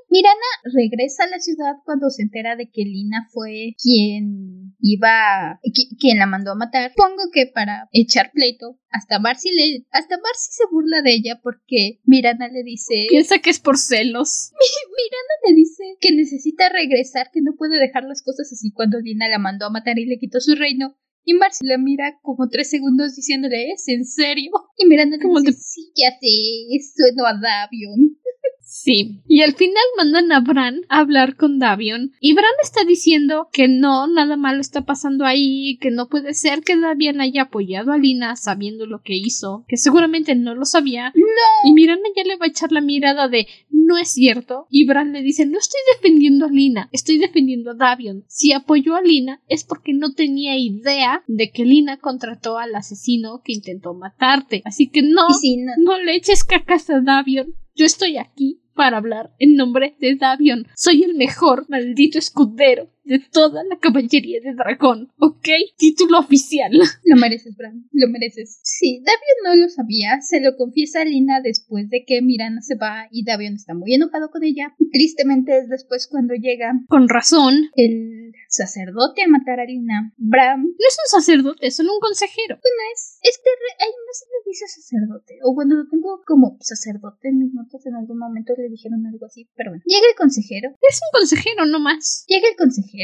[0.09, 5.59] Mirana regresa a la ciudad cuando se entera de que Lina fue quien iba,
[5.99, 6.93] quien la mandó a matar.
[6.95, 11.99] Pongo que para echar pleito, hasta Marcy le, hasta Marcy se burla de ella porque
[12.05, 14.51] Mirana le dice, piensa que es por celos.
[14.97, 19.29] Mirana le dice que necesita regresar, que no puede dejar las cosas así cuando Lina
[19.29, 20.97] la mandó a matar y le quitó su reino.
[21.29, 24.49] Y Marcy la mira como tres segundos diciéndole, ¿es en serio?
[24.77, 28.17] Y Miranda como de, sí, ya sé, sueno a Davion.
[28.61, 29.21] Sí.
[29.27, 32.13] Y al final mandan a Bran a hablar con Davion.
[32.21, 36.61] Y Bran está diciendo que no, nada malo está pasando ahí, que no puede ser
[36.61, 41.11] que Davion haya apoyado a Lina sabiendo lo que hizo, que seguramente no lo sabía.
[41.13, 41.69] No.
[41.69, 43.47] Y Miranda ya le va a echar la mirada de
[43.87, 44.67] no es cierto.
[44.69, 48.25] Y Bran le dice no estoy defendiendo a Lina, estoy defendiendo a Davion.
[48.27, 53.41] Si apoyó a Lina es porque no tenía idea de que Lina contrató al asesino
[53.43, 54.61] que intentó matarte.
[54.65, 55.71] Así que no, no.
[55.83, 57.55] no le eches cacas a Davion.
[57.75, 60.67] Yo estoy aquí para hablar en nombre de Davion.
[60.75, 65.47] Soy el mejor maldito escudero de toda la caballería de dragón, ¿ok?
[65.77, 66.71] Título oficial.
[67.03, 68.59] Lo mereces, Bran, lo mereces.
[68.63, 72.75] Sí, Davion no lo sabía, se lo confiesa a Lina después de que Mirana se
[72.75, 74.75] va y Davion está muy enojado con ella.
[74.91, 76.73] Tristemente es después cuando llega.
[76.87, 77.69] Con razón.
[77.75, 80.13] El sacerdote a matar a Lina.
[80.17, 80.63] Bram.
[80.63, 82.55] No es un sacerdote, es solo un consejero.
[82.55, 83.19] Bueno, es.
[83.21, 83.49] Es que.
[83.79, 85.39] Ay, no se le dice sacerdote.
[85.43, 89.25] O bueno, lo tengo como sacerdote en mis notas en algún momento le dijeron algo
[89.25, 89.83] así, pero bueno.
[89.85, 90.69] Llega el consejero.
[90.81, 92.25] Es un consejero, no más.
[92.27, 92.96] Llega el consejero,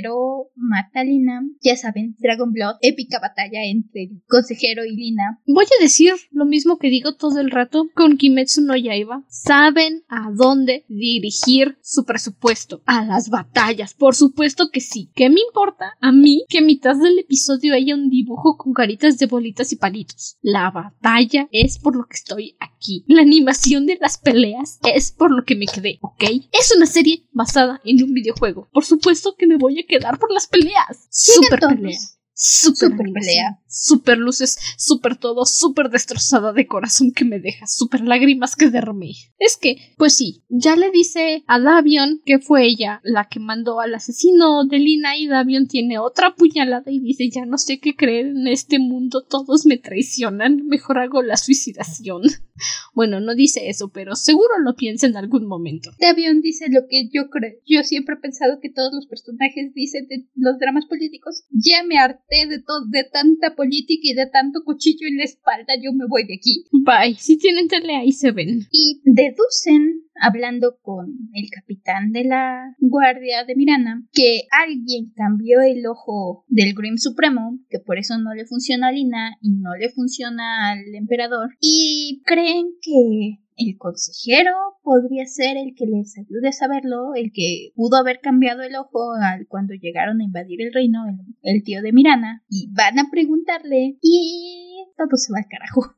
[0.56, 1.44] mata a Lina.
[1.62, 5.42] Ya saben, Dragon Blood, épica batalla entre el consejero y Lina.
[5.48, 9.24] Voy a decir lo mismo que digo todo el rato con Kimetsu no Yaiba.
[9.28, 12.82] Saben a dónde dirigir su presupuesto.
[12.86, 15.10] A las batallas, por supuesto que sí.
[15.16, 19.18] ¿Qué me importa a mí que a mitad del episodio haya un dibujo con caritas
[19.18, 20.38] de bolitas y palitos?
[20.42, 23.04] La batalla es por lo que estoy aquí.
[23.08, 26.24] La animación de las peleas es por lo que me quedé, ¿ok?
[26.52, 28.68] Es una serie basada en un videojuego.
[28.72, 31.08] Por supuesto que me voy a quedar por las peleas.
[31.10, 32.00] Super pelea.
[32.34, 33.60] Super, pelea.
[33.76, 39.14] Super luces, super todo, super destrozada de corazón que me deja, super lágrimas que derramé.
[39.40, 43.80] Es que, pues sí, ya le dice a Davion que fue ella la que mandó
[43.80, 47.96] al asesino de Lina y Davion tiene otra puñalada y dice ya no sé qué
[47.96, 52.22] creer en este mundo, todos me traicionan, mejor hago la suicidación.
[52.94, 55.90] Bueno, no dice eso, pero seguro lo piensa en algún momento.
[56.00, 57.56] Davion dice lo que yo creo.
[57.66, 61.46] Yo siempre he pensado que todos los personajes dicen de los dramas políticos.
[61.50, 65.74] Ya me harté de todo, de tanta política y de tanto cuchillo en la espalda.
[65.82, 66.66] Yo me voy de aquí.
[66.72, 67.16] Bye.
[67.16, 68.68] Si tienen tele ahí se ven.
[68.72, 75.86] Y deducen hablando con el capitán de la guardia de Mirana que alguien cambió el
[75.88, 79.90] ojo del Grim Supremo, que por eso no le funciona a Lina y no le
[79.90, 84.52] funciona al emperador, y creen que el consejero
[84.84, 89.14] podría ser el que les ayude a saberlo, el que pudo haber cambiado el ojo
[89.14, 93.10] al cuando llegaron a invadir el reino, el, el tío de Mirana, y van a
[93.12, 95.96] preguntarle y todo se va al carajo.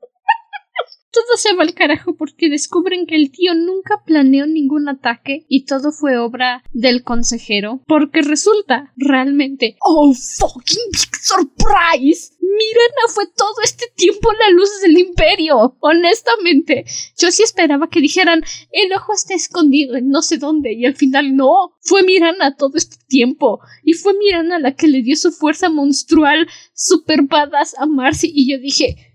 [1.16, 5.63] Todo se va al carajo porque descubren que el tío nunca planeó ningún ataque y
[5.63, 7.82] todo fue obra del consejero.
[7.88, 9.78] Porque resulta realmente.
[9.80, 10.91] ¡Oh, fucking
[11.22, 12.36] surprise!
[12.41, 15.78] Mirana fue todo este tiempo la luz del imperio.
[15.80, 16.86] Honestamente,
[17.18, 20.95] yo sí esperaba que dijeran el ojo está escondido en no sé dónde y al
[20.95, 21.78] final no.
[21.82, 26.47] Fue Mirana todo este tiempo y fue Mirana la que le dio su fuerza monstrual
[26.74, 29.14] super badass a Marcy y yo dije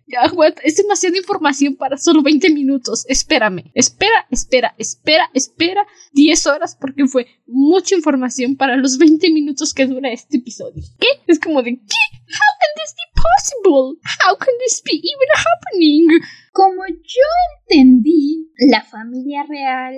[0.63, 3.05] es demasiada información para solo 20 minutos.
[3.09, 9.75] Espérame, espera, espera, espera, espera 10 horas porque fue mucha información para los 20 minutos
[9.75, 10.83] que dura este episodio.
[10.99, 11.09] ¿Qué?
[11.27, 12.03] Es como de ¿qué?
[12.31, 13.99] How can this be possible?
[14.25, 16.21] How can this be even happening?
[16.61, 17.29] Como yo
[17.71, 19.95] entendí, la familia real,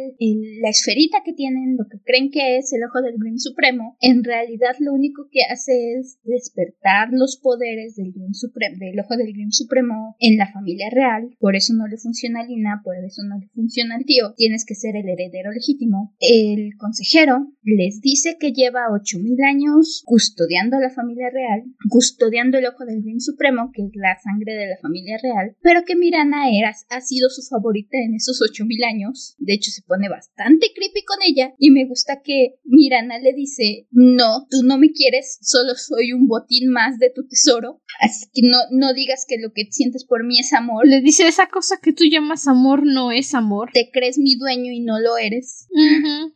[0.60, 4.22] la esferita que tienen, lo que creen que es el ojo del Grim Supremo, en
[4.22, 9.32] realidad lo único que hace es despertar los poderes del Grim Supremo, del ojo del
[9.32, 11.34] Grim Supremo en la familia real.
[11.40, 14.34] Por eso no le funciona a Lina, por eso no le funciona al tío.
[14.36, 16.14] Tienes que ser el heredero legítimo.
[16.20, 22.66] El consejero les dice que lleva 8000 años custodiando a la familia real, custodiando el
[22.66, 26.51] ojo del Grim Supremo, que es la sangre de la familia real, pero que Mirana
[26.88, 29.34] ha sido su favorita en esos 8000 años.
[29.38, 31.54] De hecho, se pone bastante creepy con ella.
[31.58, 36.26] Y me gusta que Mirana le dice: No, tú no me quieres, solo soy un
[36.26, 37.80] botín más de tu tesoro.
[38.00, 40.86] Así que no, no digas que lo que sientes por mí es amor.
[40.86, 43.70] Le dice: Esa cosa que tú llamas amor no es amor.
[43.72, 45.68] Te crees mi dueño y no lo eres.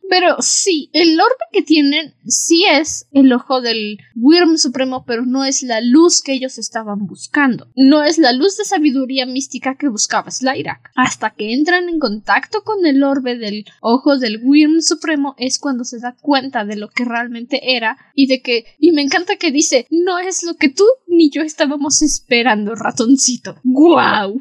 [0.09, 5.45] Pero sí, el orbe que tienen sí es el ojo del Wyrm Supremo, pero no
[5.45, 7.69] es la luz que ellos estaban buscando.
[7.75, 10.91] No es la luz de sabiduría mística que buscaba Slyrak.
[10.95, 15.83] Hasta que entran en contacto con el orbe del ojo del Wyrm Supremo es cuando
[15.85, 19.51] se da cuenta de lo que realmente era y de que, y me encanta que
[19.51, 23.55] dice, no es lo que tú ni yo estábamos esperando, ratoncito.
[23.63, 24.39] ¡Guau!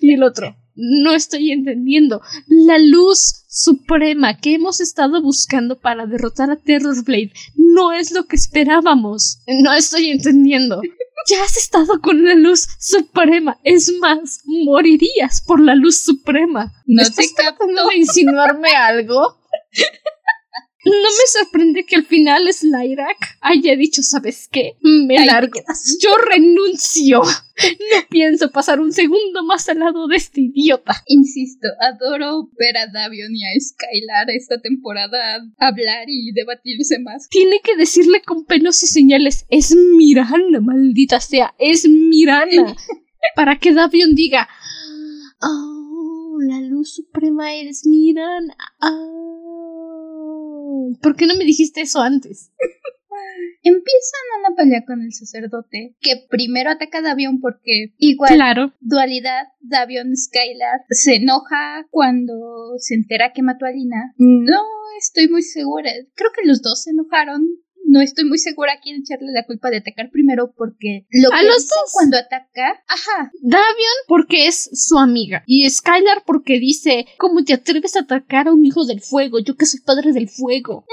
[0.00, 2.22] Y el otro, no estoy entendiendo.
[2.46, 8.36] La luz suprema que hemos estado buscando para derrotar a Terrorblade no es lo que
[8.36, 9.40] esperábamos.
[9.46, 10.80] No estoy entendiendo.
[11.26, 13.58] Ya has estado con la luz suprema.
[13.62, 16.72] Es más, morirías por la luz suprema.
[16.86, 19.38] ¿No ¿Estás te tratando de insinuarme algo?
[20.84, 24.76] No me sorprende que al final Slyrak haya dicho, ¿sabes qué?
[24.82, 25.60] Me largo.
[26.00, 27.22] Yo renuncio.
[27.22, 31.02] No pienso pasar un segundo más al lado de este idiota.
[31.06, 37.28] Insisto, adoro ver a Davion y a Skylar esta temporada hablar y debatirse más.
[37.28, 42.74] Tiene que decirle con pelos y señales, es Mirana, maldita sea, es Mirana.
[43.36, 44.48] para que Davion diga,
[45.40, 48.54] oh, la luz suprema es Mirana.
[51.00, 52.50] ¿Por qué no me dijiste eso antes?
[53.62, 58.74] Empiezan una pelea con el sacerdote, que primero ataca a Davion porque igual claro.
[58.80, 64.12] dualidad, Davion Skylar se enoja cuando se entera que mató a Lina.
[64.18, 64.60] No
[64.98, 67.42] estoy muy segura, creo que los dos se enojaron.
[67.84, 71.40] No estoy muy segura a quién echarle la culpa de atacar primero porque lo a
[71.40, 71.92] que los dos.
[71.92, 73.30] cuando ataca, ajá.
[73.42, 78.52] Davion porque es su amiga y Skylar porque dice, ¿cómo te atreves a atacar a
[78.52, 79.38] un hijo del fuego?
[79.38, 80.84] Yo que soy padre del fuego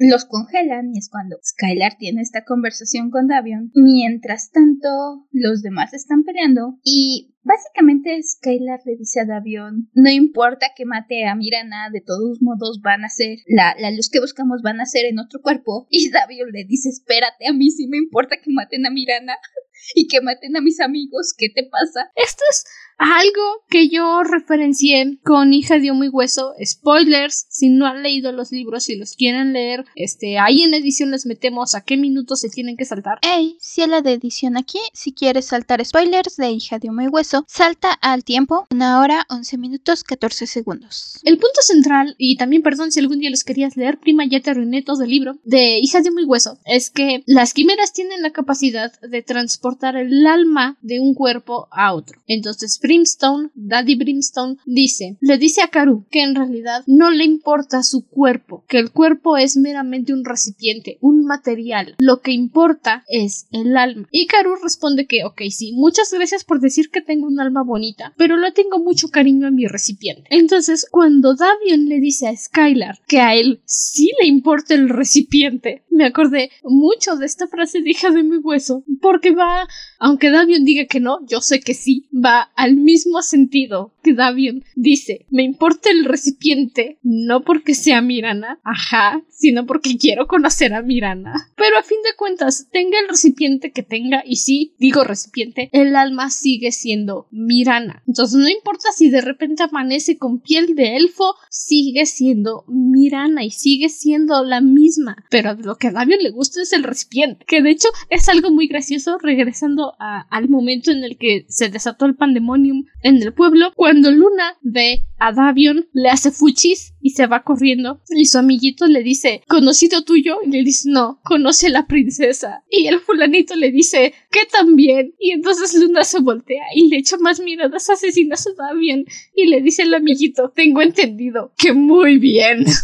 [0.00, 3.70] los congelan y es cuando Skylar tiene esta conversación con Davion.
[3.74, 4.88] Mientras tanto,
[5.30, 11.26] los demás están peleando y básicamente Skylar le dice a Davion, no importa que mate
[11.26, 14.86] a Mirana, de todos modos van a ser, la, la luz que buscamos van a
[14.86, 15.86] ser en otro cuerpo.
[16.00, 19.36] Y Davion le dice, espérate, a mí sí me importa que maten a Mirana
[19.94, 22.10] y que maten a mis amigos, ¿qué te pasa?
[22.14, 22.64] Esto es
[23.00, 26.52] algo que yo referencié con Hija de Humo y Hueso.
[26.62, 31.10] Spoilers, si no han leído los libros y los quieren leer, este, ahí en edición
[31.10, 33.18] les metemos a qué minutos se tienen que saltar.
[33.22, 37.08] Ey, si la de edición aquí, si quieres saltar spoilers de Hija de Humo y
[37.08, 41.20] Hueso, salta al tiempo, una hora, 11 minutos, 14 segundos.
[41.24, 44.50] El punto central, y también perdón si algún día los querías leer, prima ya te
[44.50, 48.30] arruiné todo libro, de Hija de Humo y Hueso, es que las quimeras tienen la
[48.30, 52.20] capacidad de transportar el alma de un cuerpo a otro.
[52.26, 57.82] Entonces, Brimstone, Daddy Brimstone, dice, le dice a Karu que en realidad no le importa
[57.82, 61.96] su cuerpo, que el cuerpo es meramente un recipiente, un material.
[61.98, 64.08] Lo que importa es el alma.
[64.10, 68.12] Y Karu responde que, ok, sí, muchas gracias por decir que tengo un alma bonita,
[68.16, 70.24] pero le tengo mucho cariño a mi recipiente.
[70.30, 75.84] Entonces, cuando Davion le dice a Skylar que a él sí le importa el recipiente,
[75.90, 79.68] me acordé mucho de esta frase de hija de mi hueso, porque va,
[80.00, 84.64] aunque Davion diga que no, yo sé que sí, va al mismo sentido que Davion
[84.74, 90.80] dice, me importa el recipiente, no porque sea Mirana, ajá, sino porque quiero conocer a
[90.80, 91.34] Mirana.
[91.54, 95.94] Pero a fin de cuentas, tenga el recipiente que tenga, y sí, digo recipiente, el
[95.94, 98.02] alma sigue siendo Mirana.
[98.06, 103.50] Entonces no importa si de repente amanece con piel de elfo, sigue siendo Mirana y
[103.50, 105.24] sigue siendo la misma.
[105.28, 108.50] Pero lo que a Davion le gusta es el recipiente, que de hecho es algo
[108.50, 113.72] muy gracioso regresando al momento en el que se desató el pandemonium en el pueblo,
[113.74, 118.86] cuando Luna ve a Davion, le hace fuchis y se va corriendo y su amiguito
[118.86, 120.38] le dice, ¿conocido tuyo?
[120.44, 122.64] Y le dice, no, conoce a la princesa.
[122.70, 125.14] Y el fulanito le dice, ¿qué también?
[125.18, 129.04] Y entonces Luna se voltea y le echa más miradas asesinas a bien
[129.34, 132.64] y le dice al amiguito, tengo entendido que muy bien.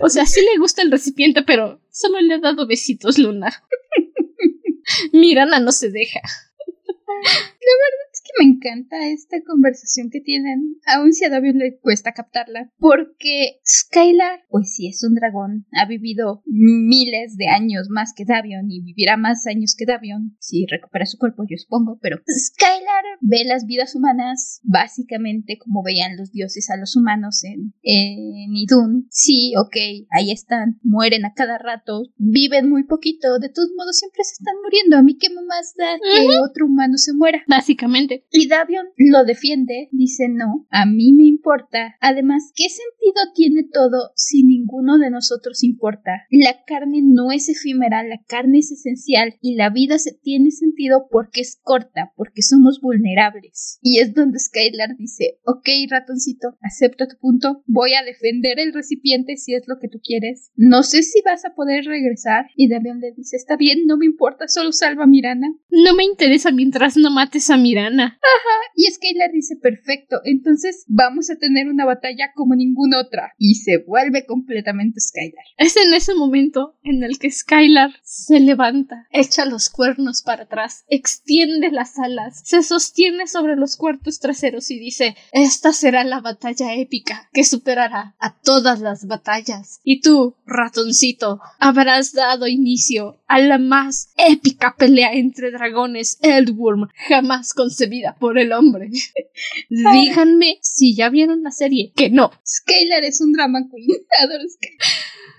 [0.00, 3.64] o sea, sí le gusta el recipiente, pero solo le ha dado besitos, Luna.
[5.12, 6.20] Mirana no se deja.
[6.20, 12.12] La verdad que me encanta esta conversación que tienen, aun si a David le cuesta
[12.12, 18.24] captarla, porque Skylar, pues sí es un dragón, ha vivido miles de años más que
[18.24, 23.04] Davion y vivirá más años que Davion, si recupera su cuerpo, yo supongo, pero Skylar
[23.20, 29.06] ve las vidas humanas básicamente como veían los dioses a los humanos en, en Idun.
[29.10, 29.76] Sí, ok,
[30.10, 34.54] ahí están, mueren a cada rato, viven muy poquito, de todos modos siempre se están
[34.62, 37.42] muriendo, a mí qué más da que otro humano se muera.
[37.46, 38.13] Básicamente.
[38.30, 41.96] Y Davion lo defiende, dice no, a mí me importa.
[42.00, 46.26] Además, ¿qué sentido tiene todo si ninguno de nosotros importa?
[46.30, 51.06] La carne no es efímera, la carne es esencial y la vida se tiene sentido
[51.10, 53.78] porque es corta, porque somos vulnerables.
[53.82, 59.36] Y es donde Skylar dice, ok ratoncito, acepto tu punto, voy a defender el recipiente
[59.36, 60.50] si es lo que tú quieres.
[60.56, 62.46] No sé si vas a poder regresar.
[62.56, 65.54] Y Davion le dice, está bien, no me importa, solo salva a Mirana.
[65.70, 68.03] No me interesa mientras no mates a Mirana.
[68.06, 68.54] Ajá.
[68.76, 73.32] Y Skylar dice, perfecto, entonces vamos a tener una batalla como ninguna otra.
[73.38, 75.44] Y se vuelve completamente Skylar.
[75.56, 80.84] Es en ese momento en el que Skylar se levanta, echa los cuernos para atrás,
[80.88, 86.74] extiende las alas, se sostiene sobre los cuartos traseros y dice, esta será la batalla
[86.74, 89.80] épica que superará a todas las batallas.
[89.84, 97.54] Y tú, ratoncito, habrás dado inicio a la más épica pelea entre dragones Eldworm jamás
[97.54, 98.90] concebida por el hombre.
[99.68, 101.92] Díganme si ya vieron la serie.
[101.94, 102.30] Que no.
[102.46, 103.88] Skylar es un drama queen.
[104.22, 104.78] Adoro Skylar.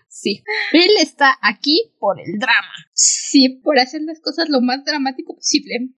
[0.07, 0.43] Sí.
[0.71, 2.73] Él está aquí por el drama.
[2.93, 5.89] Sí, por hacer las cosas lo más dramático posible.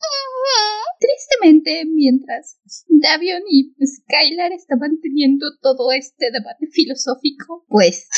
[0.99, 8.09] Tristemente, mientras Davion y Skylar estaban teniendo todo este debate filosófico, pues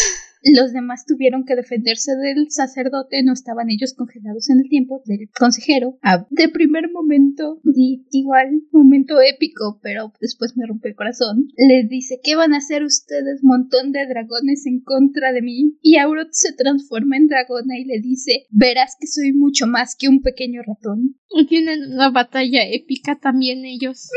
[0.43, 5.29] los demás tuvieron que defenderse del sacerdote, no estaban ellos congelados en el tiempo del
[5.37, 5.97] consejero.
[6.01, 7.61] Ah, de primer momento,
[8.11, 11.47] igual, momento épico, pero después me rompe el corazón.
[11.57, 15.77] Les dice, ¿qué van a hacer ustedes, montón de dragones en contra de mí?
[15.81, 20.07] Y Aurot se transforma en dragona y le dice, verás que soy mucho más que
[20.07, 21.15] un pequeño ratón.
[21.31, 24.09] Y tienen una batalla épica también ellos.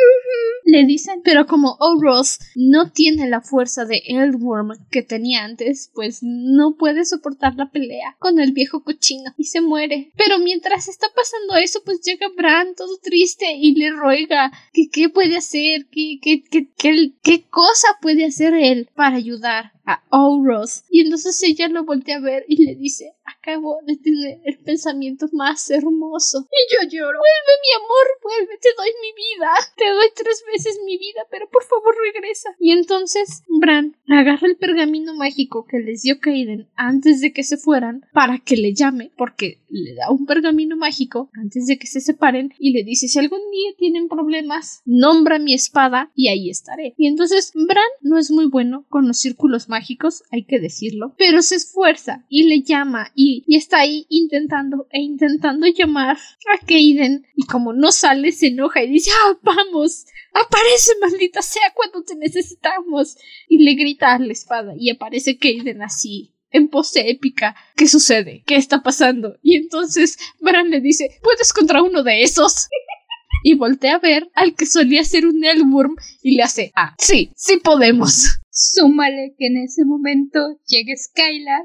[0.64, 6.11] Le dicen, Pero como Oros no tiene la fuerza de Eldworm que tenía antes, pues
[6.22, 10.12] no puede soportar la pelea con el viejo cochino y se muere.
[10.16, 15.08] Pero mientras está pasando eso, pues llega Bran todo triste y le ruega que qué
[15.08, 20.84] puede hacer, que, que, que, que- qué cosa puede hacer él para ayudar a Oros.
[20.90, 25.26] Y entonces ella lo voltea a ver y le dice, acabo de tener el pensamiento
[25.32, 26.46] más hermoso.
[26.50, 27.18] y yo lloro.
[27.18, 29.50] Vuelve, mi amor, vuelve, te doy mi vida.
[29.76, 32.54] Te doy tres veces mi vida, pero por favor regresa.
[32.58, 37.56] Y entonces Bran agarra el pergamino mágico que les dio Kaiden antes de que se
[37.56, 42.00] fueran para que le llame, porque le da un pergamino mágico antes de que se
[42.00, 46.94] separen y le dice si algún día tienen problemas, nombra mi espada y ahí estaré.
[46.96, 51.40] Y entonces Bran no es muy bueno con los círculos mágicos, hay que decirlo, pero
[51.40, 56.18] se esfuerza y le llama y, está ahí intentando e intentando llamar
[56.52, 60.04] a Kaiden y como no sale se enoja y dice ah vamos
[60.34, 63.16] aparece maldita sea cuando te necesitamos
[63.48, 68.42] y le grita a la espada y aparece Kaiden así en pose épica ¿qué sucede?
[68.46, 69.38] ¿qué está pasando?
[69.42, 72.68] y entonces Bran le dice ¿puedes contra uno de esos?
[73.42, 77.32] y voltea a ver al que solía ser un Elworm y le hace ah sí
[77.36, 81.62] sí podemos Súmale que en ese momento llega Skylar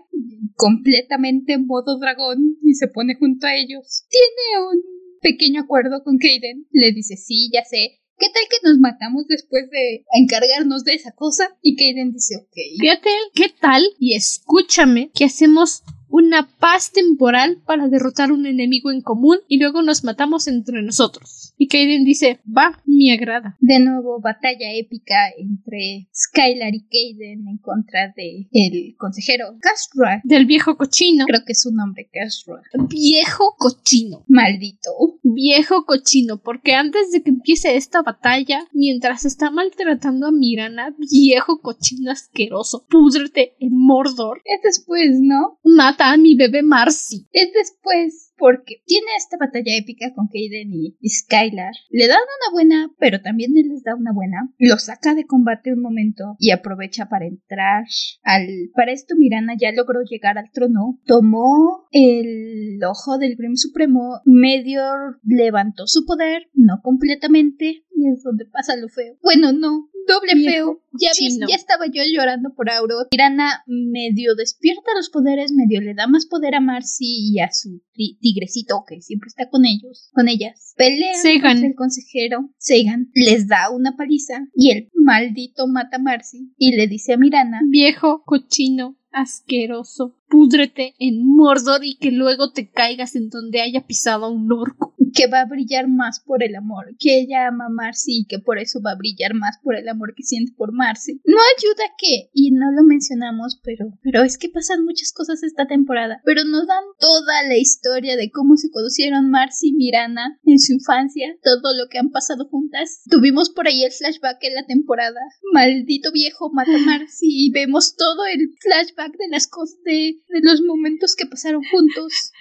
[0.55, 4.05] completamente en modo dragón y se pone junto a ellos.
[4.09, 4.81] Tiene un
[5.21, 6.65] pequeño acuerdo con Kaden.
[6.71, 7.99] Le dice, sí, ya sé.
[8.17, 11.57] ¿Qué tal que nos matamos después de encargarnos de esa cosa?
[11.61, 12.55] Y Kaden dice, ok.
[12.79, 13.83] Fíjate, ¿qué tal?
[13.99, 19.81] Y escúchame que hacemos una paz temporal para derrotar un enemigo en común y luego
[19.81, 21.46] nos matamos entre nosotros.
[21.57, 23.57] Y Kaiden dice, va, me agrada.
[23.59, 30.05] De nuevo, batalla épica entre Skylar y Kaden en contra de el consejero Castro.
[30.23, 31.25] Del viejo cochino.
[31.25, 32.59] Creo que es su nombre, Castro.
[32.89, 34.23] Viejo cochino.
[34.27, 34.91] Maldito.
[35.23, 41.59] Viejo cochino, porque antes de que empiece esta batalla, mientras está maltratando a Mirana, viejo
[41.61, 45.59] cochino asqueroso, púdrete en Mordor, Es después, ¿no?
[45.63, 47.27] mata a mi bebé Marcy.
[47.31, 48.33] Es después.
[48.37, 51.73] Porque tiene esta batalla épica con Kaiden y Skylar.
[51.89, 54.49] Le dan una buena, pero también él les da una buena.
[54.57, 57.85] Lo saca de combate un momento y aprovecha para entrar
[58.23, 58.47] al...
[58.75, 64.83] Para esto Mirana ya logró llegar al trono, tomó el ojo del Grim Supremo, medio
[65.23, 69.17] levantó su poder, no completamente, y es donde pasa lo feo.
[69.23, 70.81] Bueno, no, doble feo.
[70.93, 71.11] Ya,
[71.47, 73.07] ya estaba yo llorando por Auro.
[73.09, 77.81] Tirana medio despierta los poderes, medio le da más poder a Marcy y a su
[77.93, 80.73] tigrecito que siempre está con ellos, con ellas.
[80.77, 82.49] Pelean con el consejero.
[82.57, 87.17] Segan les da una paliza y el maldito mata a Marcy y le dice a
[87.17, 93.85] Mirana: Viejo cochino asqueroso, púdrete en Mordor y que luego te caigas en donde haya
[93.85, 94.93] pisado un orco.
[95.13, 98.37] Que va a brillar más por el amor, que ella ama a Marcy y que
[98.37, 101.21] por eso va a brillar más por el amor que siente por Marcy.
[101.25, 105.65] No ayuda que, y no lo mencionamos, pero, pero es que pasan muchas cosas esta
[105.65, 110.59] temporada, pero nos dan toda la historia de cómo se conocieron Marcy y Mirana en
[110.59, 113.01] su infancia, todo lo que han pasado juntas.
[113.09, 115.19] Tuvimos por ahí el flashback en la temporada.
[115.53, 120.41] Maldito viejo mata a Marcy y vemos todo el flashback de las cosas de, de
[120.41, 122.31] los momentos que pasaron juntos.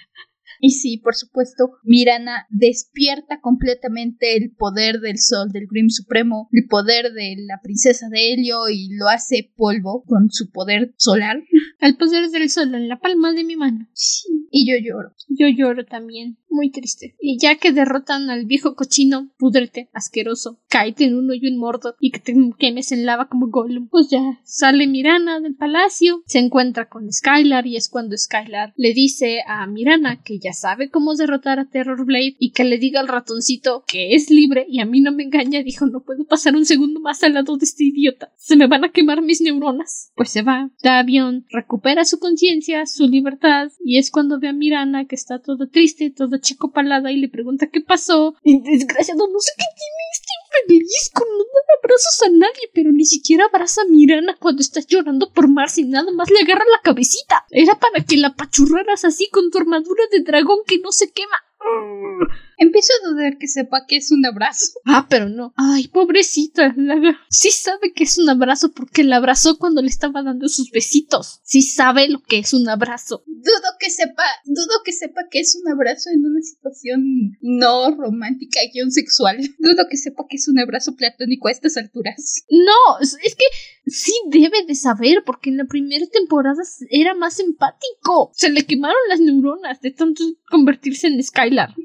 [0.59, 6.67] Y sí, por supuesto, Mirana despierta completamente el poder del sol del Grim Supremo, el
[6.67, 11.37] poder de la princesa de Helio y lo hace polvo con su poder solar.
[11.79, 13.87] El poder del sol en la palma de mi mano.
[13.93, 15.13] Sí, y yo lloro.
[15.29, 17.15] Yo lloro también, muy triste.
[17.21, 22.11] Y ya que derrotan al viejo cochino, pudrete, asqueroso, cáete en un hoyo Mordor y
[22.11, 23.87] que te quemes en lava como Gollum.
[23.89, 28.93] Pues ya, sale Mirana del palacio, se encuentra con Skylar y es cuando Skylar le
[28.93, 32.99] dice a Mirana que ya sabe cómo derrotar a Terror Blade y que le diga
[32.99, 36.55] al ratoncito que es libre y a mí no me engaña, dijo no puedo pasar
[36.55, 38.31] un segundo más al lado de este idiota.
[38.37, 40.11] Se me van a quemar mis neuronas.
[40.15, 40.69] Pues se va.
[40.81, 45.67] Davion recupera su conciencia, su libertad y es cuando ve a Mirana que está toda
[45.67, 48.35] triste, toda chico palada y le pregunta qué pasó.
[48.43, 50.33] Y desgraciado, no sé qué tiene este
[50.63, 54.87] infeliz con no dar abrazos a nadie, pero ni siquiera abraza a Mirana cuando estás
[54.87, 57.45] llorando por Marcy, nada más le agarra la cabecita.
[57.49, 61.43] Era para que la apachurraras así con tu armadura de dragón que no se quema.
[62.57, 64.65] Empiezo a dudar que sepa que es un abrazo.
[64.89, 65.53] Ah, pero no.
[65.57, 66.73] Ay, pobrecita.
[67.29, 71.41] Sí sabe que es un abrazo porque la abrazó cuando le estaba dando sus besitos.
[71.43, 73.23] Sí sabe lo que es un abrazo.
[73.27, 78.59] Dudo que sepa, dudo que sepa que es un abrazo en una situación no romántica
[78.63, 79.37] y sexual.
[79.59, 82.45] Dudo que sepa que es un abrazo platónico a estas alturas.
[82.49, 83.45] No, es que
[83.85, 88.31] sí debe de saber porque en la primera temporada era más empático.
[88.33, 91.75] Se le quemaron las neuronas de tanto convertirse en Skylar.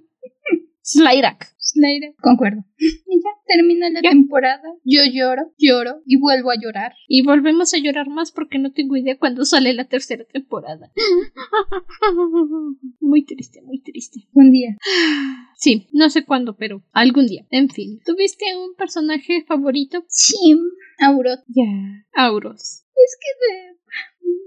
[0.82, 1.54] Slyrak.
[1.58, 2.64] Slyrak, concuerdo.
[2.76, 4.62] Y ya termina la temporada.
[4.84, 6.94] Yo lloro, lloro y vuelvo a llorar.
[7.06, 10.90] Y volvemos a llorar más porque no tengo idea cuándo sale la tercera temporada.
[13.00, 14.26] muy triste, muy triste.
[14.32, 14.76] Un día.
[15.56, 17.46] Sí, no sé cuándo, pero algún día.
[17.50, 20.04] En fin, ¿tuviste un personaje favorito?
[20.08, 20.56] Sí,
[20.98, 21.38] Auros.
[21.48, 21.64] Ya,
[22.14, 22.84] Auros.
[22.94, 23.76] Es que de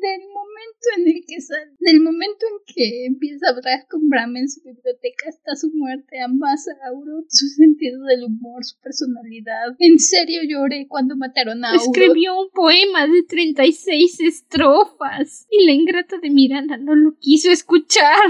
[0.01, 4.35] del momento en el que sale, del momento en que empieza a hablar con Bram
[4.37, 9.75] en su biblioteca hasta su muerte, ambas a Auro, su sentido del humor, su personalidad.
[9.79, 11.81] En serio lloré cuando mataron a Auro.
[11.81, 18.29] Escribió un poema de 36 estrofas y la ingrata de Miranda no lo quiso escuchar.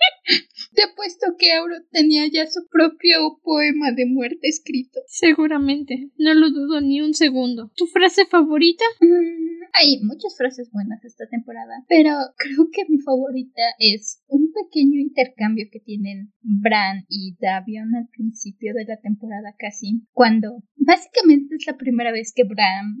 [0.74, 5.00] Te apuesto que Auro tenía ya su propio poema de muerte escrito.
[5.06, 7.70] Seguramente, no lo dudo ni un segundo.
[7.76, 8.84] ¿Tu frase favorita?
[9.00, 15.00] Mm, hay muchas frases buenas esta temporada, pero creo que mi favorita es un pequeño
[15.00, 21.66] intercambio que tienen Bran y Davion al principio de la temporada casi, cuando básicamente es
[21.66, 22.96] la primera vez que Bran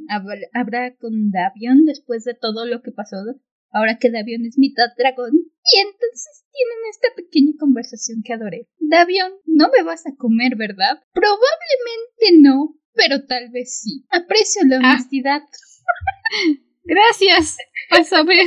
[0.52, 3.16] habla con Davion después de todo lo que pasó
[3.70, 5.32] ahora que Davion es mitad dragón.
[5.34, 8.66] Y entonces tienen esta pequeña conversación que adoré.
[8.78, 11.02] Davion, no me vas a comer, ¿verdad?
[11.12, 14.04] Probablemente no, pero tal vez sí.
[14.10, 14.94] Aprecio la ah.
[14.94, 15.42] honestidad.
[16.84, 17.56] Gracias.
[17.90, 18.46] Vas a ver.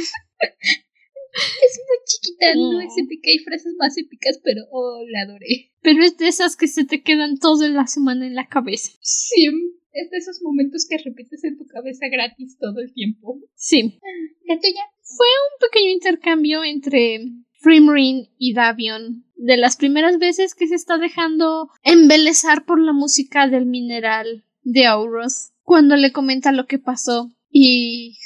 [1.34, 5.72] Es muy chiquita, no es épica, hay frases más épicas, pero oh, la adoré.
[5.82, 8.92] Pero es de esas que se te quedan toda la semana en la cabeza.
[9.02, 9.48] Sí,
[9.94, 13.40] es de esos momentos que repites en tu cabeza gratis todo el tiempo.
[13.56, 14.00] Sí.
[14.46, 14.84] ¿La tuya?
[15.16, 17.26] Fue un pequeño intercambio entre
[17.60, 19.26] Frimrin y Davion.
[19.36, 24.86] De las primeras veces que se está dejando embelezar por la música del mineral de
[24.86, 25.52] Auros.
[25.62, 27.32] Cuando le comenta lo que pasó.
[27.50, 28.18] Y.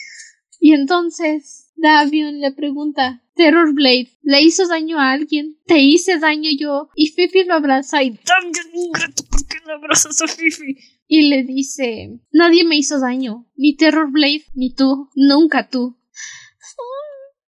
[0.59, 5.57] Y entonces Davion le pregunta Terror Blade, ¿le hizo daño a alguien?
[5.67, 6.89] ¿Te hice daño yo?
[6.95, 10.77] Y Fifi lo abraza y ¿por qué no abrazas a Fifi?
[11.07, 15.95] Y le dice, nadie me hizo daño, ni Terror Blade, ni tú, nunca tú.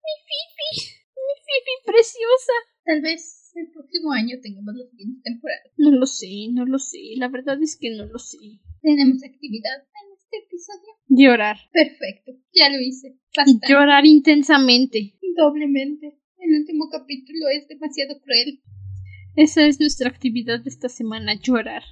[0.03, 0.70] Mi Fifi,
[1.16, 2.53] mi Ivy preciosa.
[2.85, 5.62] Tal vez el próximo año tengamos la siguiente temporada.
[5.77, 6.99] No lo sé, no lo sé.
[7.16, 8.39] La verdad es que no lo sé.
[8.81, 10.89] Tenemos actividad en este episodio.
[11.09, 11.59] Llorar.
[11.73, 13.09] Perfecto, ya lo hice.
[13.09, 13.66] Y Bastante.
[13.69, 15.15] llorar intensamente.
[15.36, 16.19] Doblemente.
[16.39, 18.61] El último capítulo es demasiado cruel.
[19.36, 21.85] Esa es nuestra actividad de esta semana, llorar.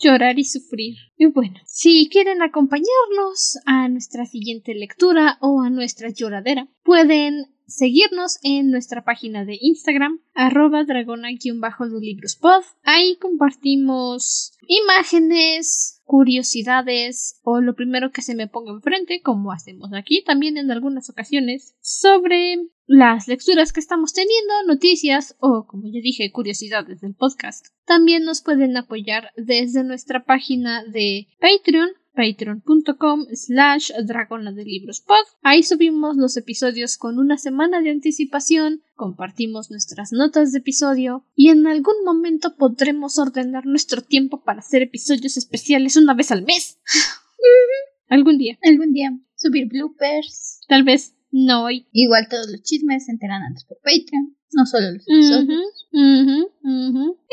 [0.00, 0.96] Llorar y sufrir.
[1.16, 8.38] Y bueno, si quieren acompañarnos a nuestra siguiente lectura o a nuestra lloradera, pueden seguirnos
[8.42, 12.64] en nuestra página de Instagram, arroba dragona-de librospod.
[12.82, 20.24] Ahí compartimos imágenes, curiosidades o lo primero que se me ponga enfrente, como hacemos aquí
[20.24, 22.56] también en algunas ocasiones, sobre
[22.88, 27.64] las lecturas que estamos teniendo, noticias o, como ya dije, curiosidades del podcast.
[27.86, 35.24] También nos pueden apoyar desde nuestra página de Patreon patreon.com slash dragona de libros pod.
[35.42, 41.48] Ahí subimos los episodios con una semana de anticipación, compartimos nuestras notas de episodio y
[41.48, 46.78] en algún momento podremos ordenar nuestro tiempo para hacer episodios especiales una vez al mes.
[48.08, 48.58] algún día.
[48.62, 49.10] Algún día
[49.40, 50.60] subir bloopers.
[50.68, 51.88] Tal vez no hoy.
[51.92, 54.36] Igual todos los chismes se enteran antes por Patreon.
[54.52, 55.60] No solo los episodios.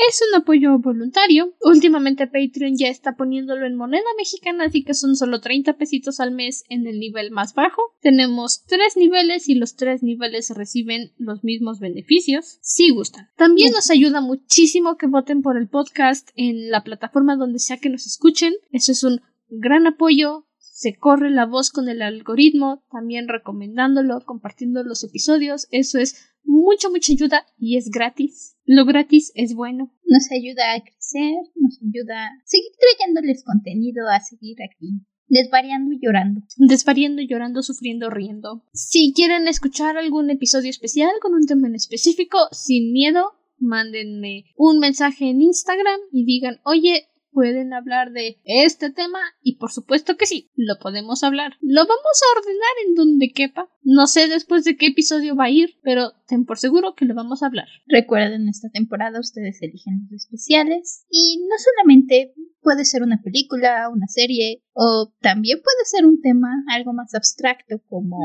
[0.09, 1.53] Es un apoyo voluntario.
[1.61, 6.31] Últimamente Patreon ya está poniéndolo en moneda mexicana, así que son solo 30 pesitos al
[6.31, 7.81] mes en el nivel más bajo.
[8.01, 13.29] Tenemos tres niveles y los tres niveles reciben los mismos beneficios, si gustan.
[13.35, 17.89] También nos ayuda muchísimo que voten por el podcast en la plataforma donde sea que
[17.89, 18.53] nos escuchen.
[18.71, 20.46] Eso es un gran apoyo.
[20.77, 25.67] Se corre la voz con el algoritmo, también recomendándolo, compartiendo los episodios.
[25.71, 28.57] Eso es mucha, mucha ayuda y es gratis.
[28.63, 29.91] Lo gratis es bueno.
[30.05, 35.99] Nos ayuda a crecer, nos ayuda a seguir trayéndoles contenido, a seguir aquí, desvariando y
[35.99, 36.41] llorando.
[36.57, 38.63] Desvariando, llorando, sufriendo, riendo.
[38.71, 44.77] Si quieren escuchar algún episodio especial con un tema en específico, sin miedo, mándenme un
[44.77, 47.07] mensaje en Instagram y digan, oye,
[47.37, 51.53] pueden hablar de este tema y por supuesto que sí, lo podemos hablar.
[51.61, 53.69] Lo vamos a ordenar en donde quepa.
[53.83, 57.13] No sé después de qué episodio va a ir, pero ten por seguro que lo
[57.13, 57.67] vamos a hablar.
[57.85, 64.07] Recuerden, esta temporada ustedes eligen los especiales y no solamente puede ser una película, una
[64.07, 68.17] serie o también puede ser un tema algo más abstracto como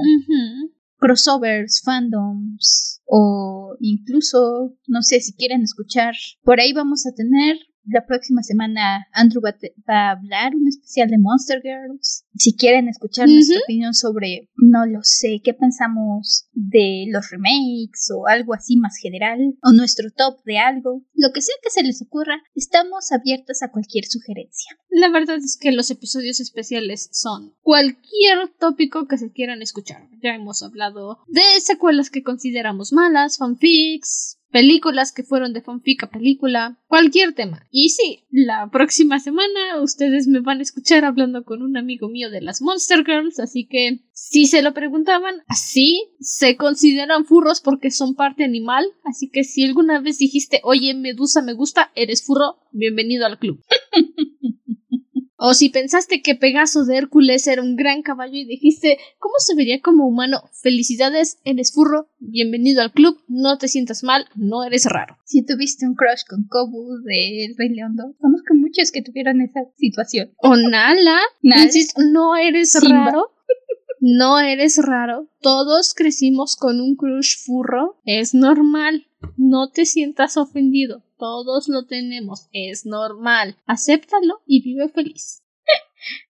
[0.96, 6.14] crossovers, fandoms o incluso, no sé si quieren escuchar,
[6.44, 10.54] por ahí vamos a tener la próxima semana Andrew va, a te- va a hablar
[10.54, 12.24] un especial de Monster Girls.
[12.36, 13.64] Si quieren escuchar nuestra Ujú.
[13.64, 19.54] opinión sobre, no lo sé, qué pensamos de los remakes o algo así más general,
[19.62, 23.70] o nuestro top de algo, lo que sea que se les ocurra, estamos abiertas a
[23.70, 24.76] cualquier sugerencia.
[24.90, 30.08] La verdad es que los episodios especiales son cualquier tópico que se quieran escuchar.
[30.22, 36.10] Ya hemos hablado de secuelas que consideramos malas, fanfics, películas que fueron de fanfic a
[36.10, 37.66] película, cualquier tema.
[37.70, 42.30] Y sí, la próxima semana ustedes me van a escuchar hablando con un amigo mío
[42.30, 47.90] de las Monster Girls, así que si se lo preguntaban, así se consideran furros porque
[47.90, 52.58] son parte animal, así que si alguna vez dijiste, oye, Medusa me gusta, eres furro,
[52.70, 53.60] bienvenido al club.
[55.44, 59.56] O si pensaste que Pegaso de Hércules era un gran caballo y dijiste, ¿cómo se
[59.56, 60.48] vería como humano?
[60.62, 65.18] Felicidades, eres furro, bienvenido al club, no te sientas mal, no eres raro.
[65.24, 69.40] Si tuviste un crush con Kobu de El Rey León 2, conozco muchos que tuvieron
[69.40, 70.30] esa situación.
[70.36, 71.64] O Nala, Nala.
[71.64, 73.06] insisto, no eres Simba.
[73.06, 73.32] raro.
[73.98, 75.28] No eres raro.
[75.40, 78.00] Todos crecimos con un crush furro.
[78.04, 79.06] Es normal.
[79.36, 81.02] No te sientas ofendido.
[81.18, 82.48] Todos lo tenemos.
[82.52, 83.56] Es normal.
[83.66, 85.42] Acéptalo y vive feliz.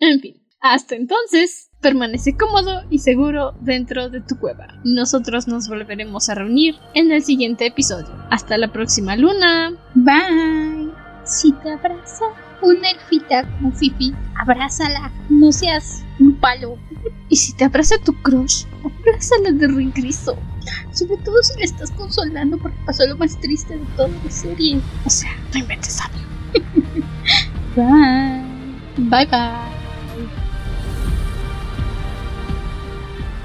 [0.00, 0.42] En fin.
[0.60, 4.68] Hasta entonces, permanece cómodo y seguro dentro de tu cueva.
[4.84, 8.08] Nosotros nos volveremos a reunir en el siguiente episodio.
[8.30, 9.72] Hasta la próxima luna.
[9.94, 10.92] Bye.
[11.24, 12.24] Si te abraza
[12.62, 15.12] una elfita como Fifi, abrázala.
[15.28, 16.78] No seas un palo.
[17.28, 20.36] Y si te abraza tu crush, abrázala de regreso.
[20.92, 24.80] Sobre todo si le estás consolando porque pasó lo más triste de toda la serie.
[25.04, 26.18] O sea, no inventes algo.
[27.76, 28.52] Bye.
[28.98, 29.72] Bye bye.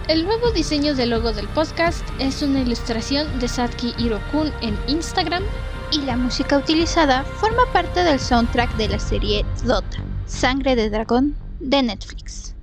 [0.09, 5.43] El nuevo diseño del logo del podcast es una ilustración de Satki Hirokun en Instagram.
[5.91, 11.35] Y la música utilizada forma parte del soundtrack de la serie Dota, Sangre de Dragón,
[11.61, 12.56] de Netflix.